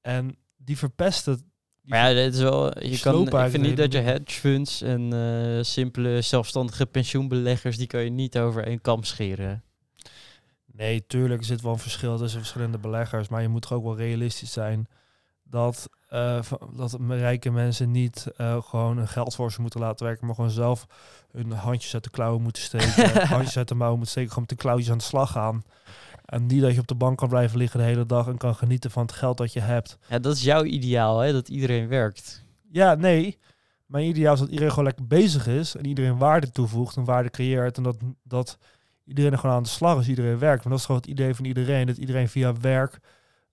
[0.00, 1.52] En die verpesten.
[1.82, 5.12] Maar ja, dit is wel, je kan, ik vind niet dat je hedge funds en
[5.12, 9.62] eh, simpele zelfstandige pensioenbeleggers, die kan je niet over één kam scheren.
[10.66, 13.28] Nee, tuurlijk er zit wel een verschil tussen verschillende beleggers.
[13.28, 14.88] Maar je moet toch ook wel realistisch zijn
[15.42, 15.88] dat,
[16.42, 20.34] van- dat rijke mensen niet eh, gewoon een geld voor ze moeten laten werken, maar
[20.34, 20.86] gewoon zelf
[21.32, 24.58] hun handjes uit de klauwen moeten steken, handjes uit de mouwen moeten steken, gewoon met
[24.58, 25.64] de klauwtjes aan de slag gaan.
[26.24, 28.54] En niet dat je op de bank kan blijven liggen de hele dag en kan
[28.54, 29.98] genieten van het geld dat je hebt.
[30.08, 31.32] Ja, dat is jouw ideaal, hè?
[31.32, 32.44] dat iedereen werkt.
[32.70, 33.38] Ja, nee.
[33.86, 37.30] Mijn ideaal is dat iedereen gewoon lekker bezig is en iedereen waarde toevoegt en waarde
[37.30, 38.58] creëert en dat, dat
[39.04, 40.62] iedereen er gewoon aan de slag is, iedereen werkt.
[40.62, 43.00] Maar dat is gewoon het idee van iedereen, dat iedereen via werk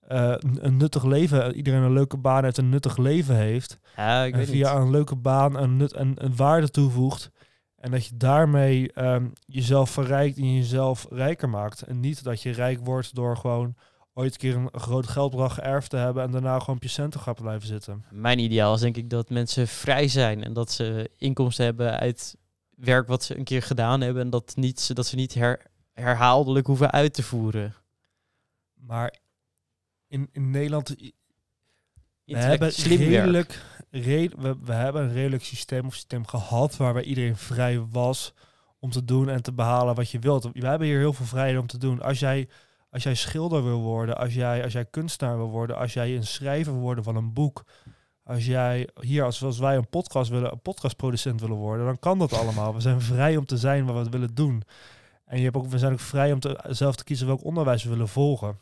[0.06, 3.78] eh, een, nuttig leven, iedereen een leuke baan heeft, een nuttig leven heeft.
[3.96, 4.82] Ja, ik en weet via niet.
[4.82, 7.30] een leuke baan een, nut, en een waarde toevoegt.
[7.76, 11.82] En dat je daarmee ehm, jezelf verrijkt en jezelf rijker maakt.
[11.82, 13.74] En niet dat je rijk wordt door gewoon
[14.14, 17.20] ooit een keer een groot geldbedrag geërfd te hebben en daarna gewoon op je centen
[17.20, 18.04] gaat blijven zitten.
[18.10, 22.36] Mijn ideaal is denk ik dat mensen vrij zijn en dat ze inkomsten hebben uit
[22.70, 26.66] werk wat ze een keer gedaan hebben en dat, niet, dat ze niet her, herhaaldelijk
[26.66, 27.74] hoeven uit te voeren.
[28.74, 29.14] Maar
[30.12, 30.96] in, in Nederland
[32.24, 37.36] we hebben redelijk, red- we, we hebben een redelijk systeem of systeem gehad waarbij iedereen
[37.36, 38.34] vrij was
[38.78, 40.48] om te doen en te behalen wat je wilt.
[40.52, 42.02] We hebben hier heel veel vrijheid om te doen.
[42.02, 42.48] Als jij,
[42.90, 46.26] als jij schilder wil worden, als jij, als jij kunstenaar wil worden, als jij een
[46.26, 47.64] schrijver wil worden van een boek,
[48.24, 52.18] Als jij hier, als, als wij een podcast willen, een podcastproducent willen worden, dan kan
[52.18, 52.74] dat allemaal.
[52.74, 54.62] We zijn vrij om te zijn wat we willen doen.
[55.24, 57.82] En je hebt ook, we zijn ook vrij om te, zelf te kiezen welk onderwijs
[57.82, 58.58] we willen volgen.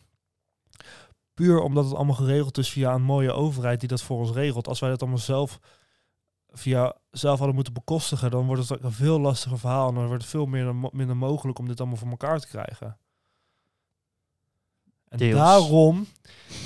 [1.41, 4.69] Puur omdat het allemaal geregeld is via een mooie overheid die dat voor ons regelt.
[4.69, 5.61] Als wij dat allemaal zelf
[6.51, 9.89] via zelf hadden moeten bekostigen, dan wordt het een veel lastiger verhaal.
[9.89, 12.99] En dan wordt het veel meer, minder mogelijk om dit allemaal voor elkaar te krijgen.
[15.09, 15.39] En Deels.
[15.39, 16.07] daarom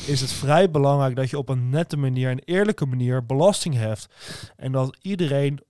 [0.07, 4.15] is het vrij belangrijk dat je op een nette manier, een eerlijke manier belasting heft.
[4.57, 5.61] En dat iedereen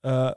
[0.00, 0.30] eh,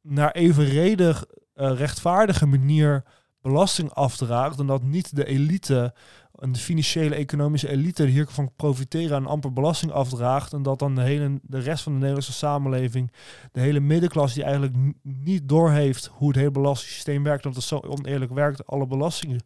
[0.00, 1.24] naar evenredig
[1.54, 3.04] eh, rechtvaardige manier
[3.40, 4.58] belasting afdraagt.
[4.58, 5.94] En dat niet de elite,
[6.40, 10.52] en de financiële economische elite hiervan profiteren en amper belasting afdraagt.
[10.52, 13.12] En dat dan de, hele, de rest van de Nederlandse samenleving,
[13.52, 17.76] de hele middenklasse die eigenlijk niet doorheeft hoe het hele belastingssysteem werkt, dat het zo
[17.78, 19.40] oneerlijk werkt, alle belastingen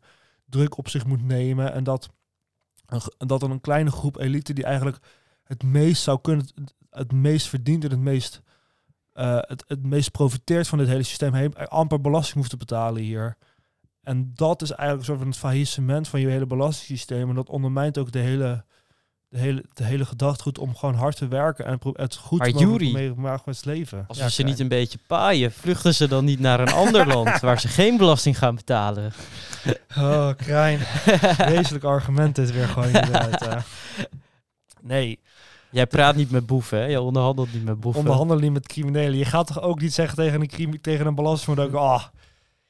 [0.44, 1.72] druk op zich moet nemen.
[1.72, 2.08] En dat,
[2.86, 4.98] een dat dan een kleine groep elite die eigenlijk
[5.44, 6.46] het meest zou kunnen,
[6.90, 8.42] het- meest verdient en het meest,
[9.12, 13.36] eh, het, het meest profiteert van dit hele systeem, amper belasting hoeft te betalen hier.
[14.04, 17.28] En dat is eigenlijk een soort van het faillissement van je hele belastingssysteem.
[17.28, 18.64] En dat ondermijnt ook de hele,
[19.28, 22.48] de hele, de hele gedachtegoed om gewoon hard te werken en het goed Maar
[22.92, 24.04] mee maar met leven.
[24.08, 27.40] Als Ja, ze niet een beetje paaien, vluchten ze dan niet naar een ander land
[27.40, 29.12] waar ze geen belasting gaan betalen?
[29.96, 30.78] Oh, Krijn.
[31.48, 32.90] Vreselijk argument is weer gewoon.
[34.86, 35.18] Nee,
[35.74, 36.84] Jij praat niet met boeven, hè?
[36.84, 38.00] Je onderhandelt niet met boeven.
[38.00, 39.18] onderhandelen niet met criminelen.
[39.18, 42.04] Je gaat toch ook niet zeggen tegen een, tegen een belasting oh,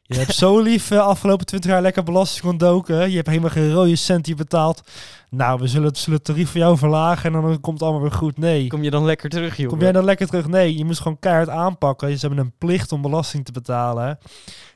[0.06, 3.10] je hebt zo lief eh, afgelopen 20 jaar lekker belasting ontdoken.
[3.10, 4.82] Je hebt helemaal geen rode cent die betaalt.
[5.30, 8.02] Nou, we zullen, het- zullen het tarief voor jou verlagen en dan komt het allemaal
[8.02, 8.38] weer goed.
[8.38, 8.66] Nee.
[8.66, 9.68] Kom je dan lekker terug, joh?
[9.68, 10.46] Kom jij dan lekker terug?
[10.46, 12.18] Nee, je moet gewoon keihard aanpakken.
[12.18, 14.18] Ze hebben een plicht om belasting te betalen.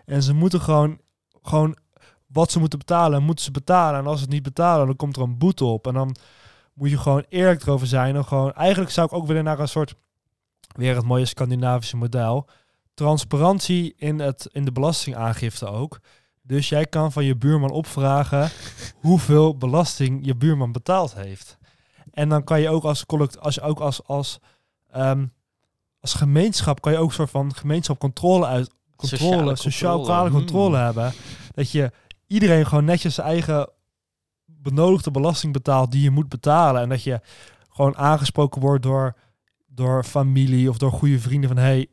[0.04, 0.98] En ze moeten gewoon,
[1.42, 1.76] gewoon
[2.26, 4.00] wat ze moeten betalen, moeten ze betalen.
[4.00, 5.86] En als ze het niet betalen, dan komt er een boete op.
[5.86, 6.16] En dan
[6.74, 8.16] moet je gewoon eerlijk erover zijn.
[8.16, 9.94] En gewoon, eigenlijk zou ik ook willen naar een soort,
[10.76, 12.46] weer het mooie Scandinavische model.
[12.98, 16.00] Transparantie in, het, in de belastingaangifte ook.
[16.42, 18.50] Dus jij kan van je buurman opvragen
[19.06, 21.58] hoeveel belasting je buurman betaald heeft.
[22.10, 24.38] En dan kan je ook als collect, als je ook als, als,
[24.90, 25.26] ehm,
[26.00, 30.84] als gemeenschap kan je ook een soort van gemeenschapcontrole uit controle, sociaal-kwale controle, controle mm.
[30.84, 31.12] hebben.
[31.54, 31.90] Dat je
[32.26, 33.70] iedereen gewoon netjes zijn eigen
[34.44, 36.82] benodigde belasting betaalt die je moet betalen.
[36.82, 37.20] En dat je
[37.68, 39.16] gewoon aangesproken wordt door,
[39.66, 41.88] door familie of door goede vrienden van hey,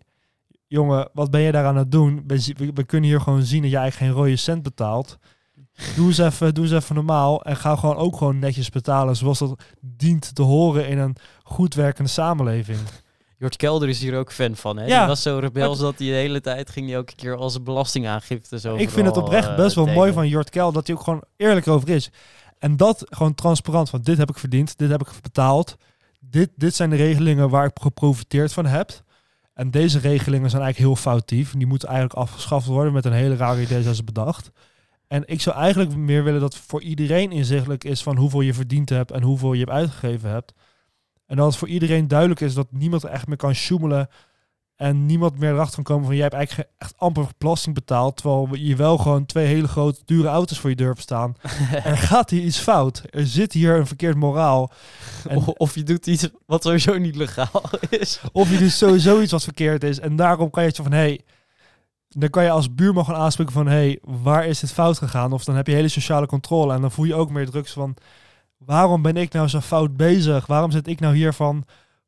[0.76, 2.24] jongen, wat ben je daar aan het doen?
[2.28, 5.18] We, we, kunnen hier gewoon zien dat je eigenlijk geen rode cent betaalt.
[5.96, 9.40] Doe eens even, doe eens even normaal en ga gewoon ook gewoon netjes betalen zoals
[9.40, 12.80] dat dient te horen in een goed werkende samenleving.
[13.38, 14.86] Jort Kelder is hier ook fan van, hè?
[14.86, 15.00] Ja.
[15.00, 18.60] Die was zo rebels dat hij de hele tijd ging hij elke keer als belastingaangifte
[18.60, 21.24] zo Ik vind het oprecht best wel mooi van Jort Kel dat hij ook gewoon
[21.38, 22.12] eerlijk over is.
[22.60, 25.78] En dat gewoon transparant van dit heb ik verdiend, dit heb ik betaald.
[26.20, 29.04] Dit, dit zijn de regelingen waar ik geprofiteerd van heb.
[29.56, 31.52] En deze regelingen zijn eigenlijk heel foutief.
[31.52, 34.52] Die moeten eigenlijk afgeschaft worden met een hele rare idee zoals bedacht.
[35.08, 38.90] En ik zou eigenlijk meer willen dat voor iedereen inzichtelijk is van hoeveel je verdiend
[38.90, 40.54] hebt en hoeveel je hebt uitgegeven hebt.
[41.26, 44.10] En dat het voor iedereen duidelijk is dat niemand echt meer kan sjoemelen
[44.76, 48.16] en niemand meer erachter kan komen van jij hebt eigenlijk ge- echt amper belasting betaald.
[48.18, 51.36] Terwijl je wel gewoon twee hele grote dure auto's voor je deur staan.
[51.84, 53.04] er gaat hier iets fout.
[53.10, 54.72] Er zit hier een verkeerd moraal.
[55.28, 58.22] En- Of, je doet iets wat sowieso niet legaal is.
[58.32, 60.00] Of je dus sowieso iets wat verkeerd is.
[60.00, 60.98] En daarom kan je het van hé.
[60.98, 61.22] Hey,
[62.10, 65.34] dan kan je als buurman gaan aanspreken van hé, hey, waar is dit fout gegaan?
[65.34, 66.74] Of dan heb je hele sociale controle.
[66.74, 67.96] En dan voel je ook meer drugs van
[68.58, 70.46] waarom ben ik nou zo fout bezig?
[70.46, 71.66] Waarom zit ik nou hiervan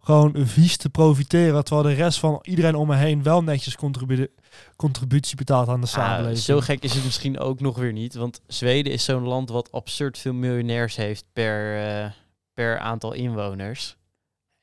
[0.08, 1.64] gewoon vies te profiteren?
[1.64, 4.28] Terwijl de rest van iedereen om me heen wel netjes contribu
[4.76, 6.38] contributie betaalt aan de Ah, samenleving.
[6.44, 8.14] zo gek is het misschien ook nog weer niet.
[8.16, 12.12] Want Zweden is zo'n land wat absurd veel miljonairs heeft per, eh,
[12.54, 13.96] per aantal inwoners.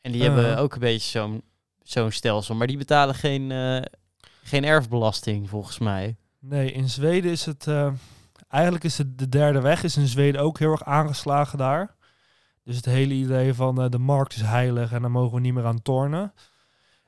[0.01, 0.36] En die Uh-huh.
[0.36, 1.42] hebben ook een beetje zo'n
[1.82, 2.55] zo'n stelsel.
[2.55, 3.82] Maar die betalen geen, eh,
[4.42, 6.16] geen erfbelasting, volgens mij.
[6.40, 7.66] Nee, in Zweden is het.
[7.66, 7.92] eh,
[8.49, 11.93] eigenlijk is het de derde weg is in Zweden ook heel erg aangeslagen daar.
[12.65, 15.55] Dus het hele idee van eh, de markt is heilig en daar mogen we niet
[15.55, 16.33] meer aan tornen.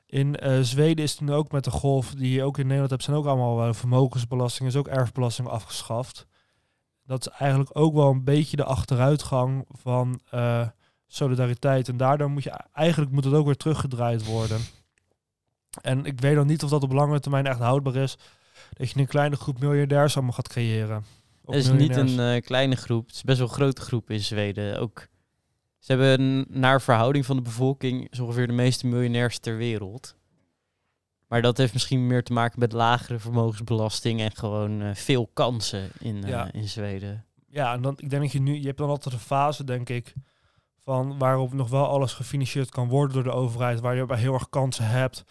[0.05, 2.89] In eh, Zweden is het nu ook met de golf die je ook in Nederland
[2.91, 6.27] hebt, zijn ook allemaal vermogensbelasting, is ook erfbelasting afgeschaft.
[7.05, 10.67] Dat is eigenlijk ook wel een beetje de achteruitgang van eh,
[11.07, 11.87] solidariteit.
[11.87, 14.59] En daardoor moet je eigenlijk moet het ook weer teruggedraaid worden.
[15.81, 18.17] En ik weet nog niet of dat op lange termijn echt houdbaar is
[18.73, 21.05] dat je een kleine groep miljardairs allemaal gaat creëren.
[21.45, 23.05] Het is niet een kleine groep.
[23.07, 24.79] Het is best wel een grote groep in Zweden.
[24.79, 25.07] Ook,
[25.87, 30.15] ze hebben naar verhouding van de bevolking zo ongeveer de meeste miljonairs ter wereld.
[31.27, 35.89] Maar dat heeft misschien meer te maken met lagere vermogensbelasting en gewoon eh, veel kansen
[35.99, 36.51] in, eh, Ja.
[36.53, 37.25] in Zweden.
[37.47, 39.89] Ja, en dan, ik denk dat je nu, je hebt dan altijd een fase, denk
[39.89, 40.13] ik,
[40.83, 44.33] van waarop nog wel alles gefinancierd kan worden door de overheid, waar je bij heel
[44.33, 45.23] erg kansen hebt.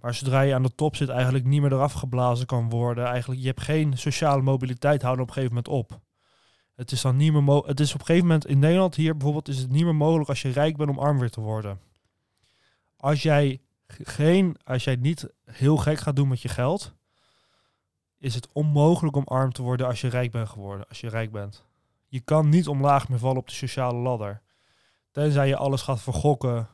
[0.00, 3.04] Maar zodra je aan de top zit, eigenlijk niet meer eraf geblazen kan worden.
[3.04, 6.00] Eigenlijk, je hebt geen sociale mobiliteit, houden op een gegeven moment op.
[6.80, 9.12] Het is dan niet meer mo- Het is op een gegeven moment in Nederland hier
[9.12, 11.80] bijvoorbeeld is het niet meer mogelijk als je rijk bent om arm weer te worden.
[12.96, 16.94] Als jij geen, als jij niet heel gek gaat doen met je geld,
[18.18, 20.88] is het onmogelijk om arm te worden als je rijk bent geworden.
[20.88, 21.64] Als je rijk bent.
[22.08, 24.42] Je kan niet omlaag meer vallen op de sociale ladder.
[25.10, 26.68] Tenzij je alles gaat vergokken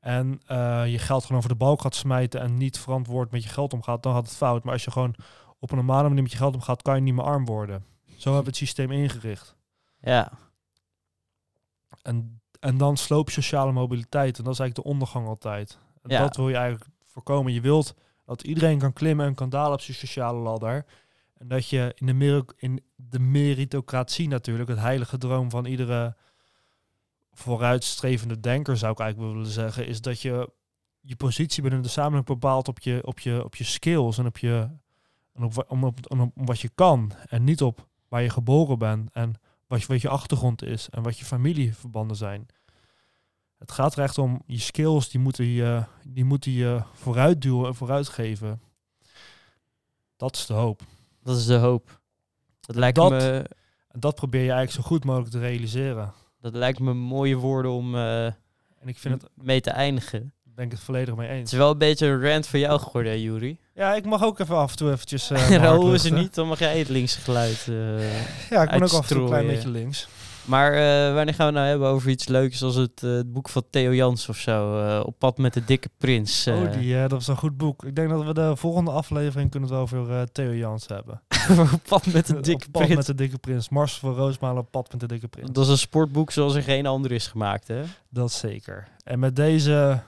[0.00, 3.48] en eh, je geld gewoon over de balk gaat smijten en niet verantwoord met je
[3.48, 4.64] geld omgaat, dan gaat het fout.
[4.64, 5.14] Maar als je gewoon
[5.58, 7.89] op een normale manier met je geld omgaat, kan je niet meer arm worden.
[8.20, 9.56] Zo hebben we het systeem ingericht.
[10.00, 10.32] Ja,
[12.02, 14.38] En, en dan sloop je sociale mobiliteit.
[14.38, 15.78] En dat is eigenlijk de ondergang altijd.
[16.02, 16.20] En Ja.
[16.20, 17.52] dat wil je eigenlijk voorkomen.
[17.52, 17.94] Je wilt
[18.24, 20.86] dat iedereen kan klimmen en kan dalen op zijn sociale ladder.
[21.38, 26.16] En dat je in de, meri- in de meritocratie natuurlijk, het heilige droom van iedere
[27.32, 30.50] vooruitstrevende denker, zou ik eigenlijk willen zeggen, is dat je
[31.00, 34.38] je positie binnen de samenleving bepaalt op je, op je, op je skills en op,
[34.38, 34.68] je,
[35.32, 37.12] en op, wa- om, op, om, op wat je kan.
[37.28, 39.34] En niet op waar je geboren bent en
[39.66, 42.46] wat je, wat je achtergrond is en wat je familieverbanden zijn.
[43.58, 47.74] Het gaat er echt om je skills, die moeten je, die moeten je vooruitduwen en
[47.74, 48.60] vooruitgeven.
[50.16, 50.82] Dat is de hoop.
[51.22, 52.00] dat is de hoop.
[52.60, 53.44] Dat lijkt, Dat- me,
[53.88, 56.12] dat probeer je eigenlijk zo goed mogelijk te realiseren.
[56.40, 58.34] dat lijkt me mooie woorden om eh, En
[58.88, 60.32] ik vind het, mee te eindigen.
[60.42, 61.52] ben ik het volledig mee Het eens.
[61.52, 63.58] is wel een beetje een rant van jou geworden, Juri.
[63.80, 65.28] Ja, ik mag ook even af en toe eventjes...
[65.28, 67.66] hart Raoul is er niet, dan mag jij het linkse geluid.
[67.68, 68.50] eh.
[68.50, 70.08] Ja, ik ben ook af en toe een klein beetje links.
[70.44, 73.62] Maar eh, wanneer gaan we nou hebben over iets leuks zoals het, het boek van
[73.70, 74.82] Theo Jans of zo?
[75.06, 76.46] op pad met de dikke prins.
[76.46, 77.84] Oh, die, eh, dat is een goed boek.
[77.84, 81.22] Ik denk dat we de volgende aflevering kunnen het over Theo Jans hebben.
[81.74, 82.96] op pad met de dikke Op pad prins.
[82.96, 83.68] met de dikke prins.
[83.68, 85.50] Mars van Roosmalen op pad met de dikke prins.
[85.52, 87.82] Dat is een sportboek zoals er geen ander is gemaakt, hè?
[88.08, 88.88] Dat zeker.
[89.04, 90.00] En met deze,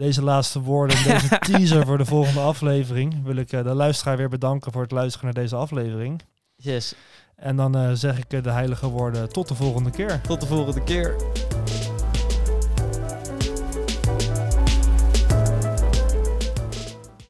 [0.00, 4.16] deze laatste woorden en deze teaser voor de volgende aflevering wil ik eh, de luisteraar
[4.16, 6.22] weer bedanken voor het luisteren naar deze aflevering.
[6.56, 6.94] Yes.
[7.36, 10.20] En dan eh, zeg ik de heilige woorden tot de volgende keer.
[10.20, 11.16] Tot de volgende keer.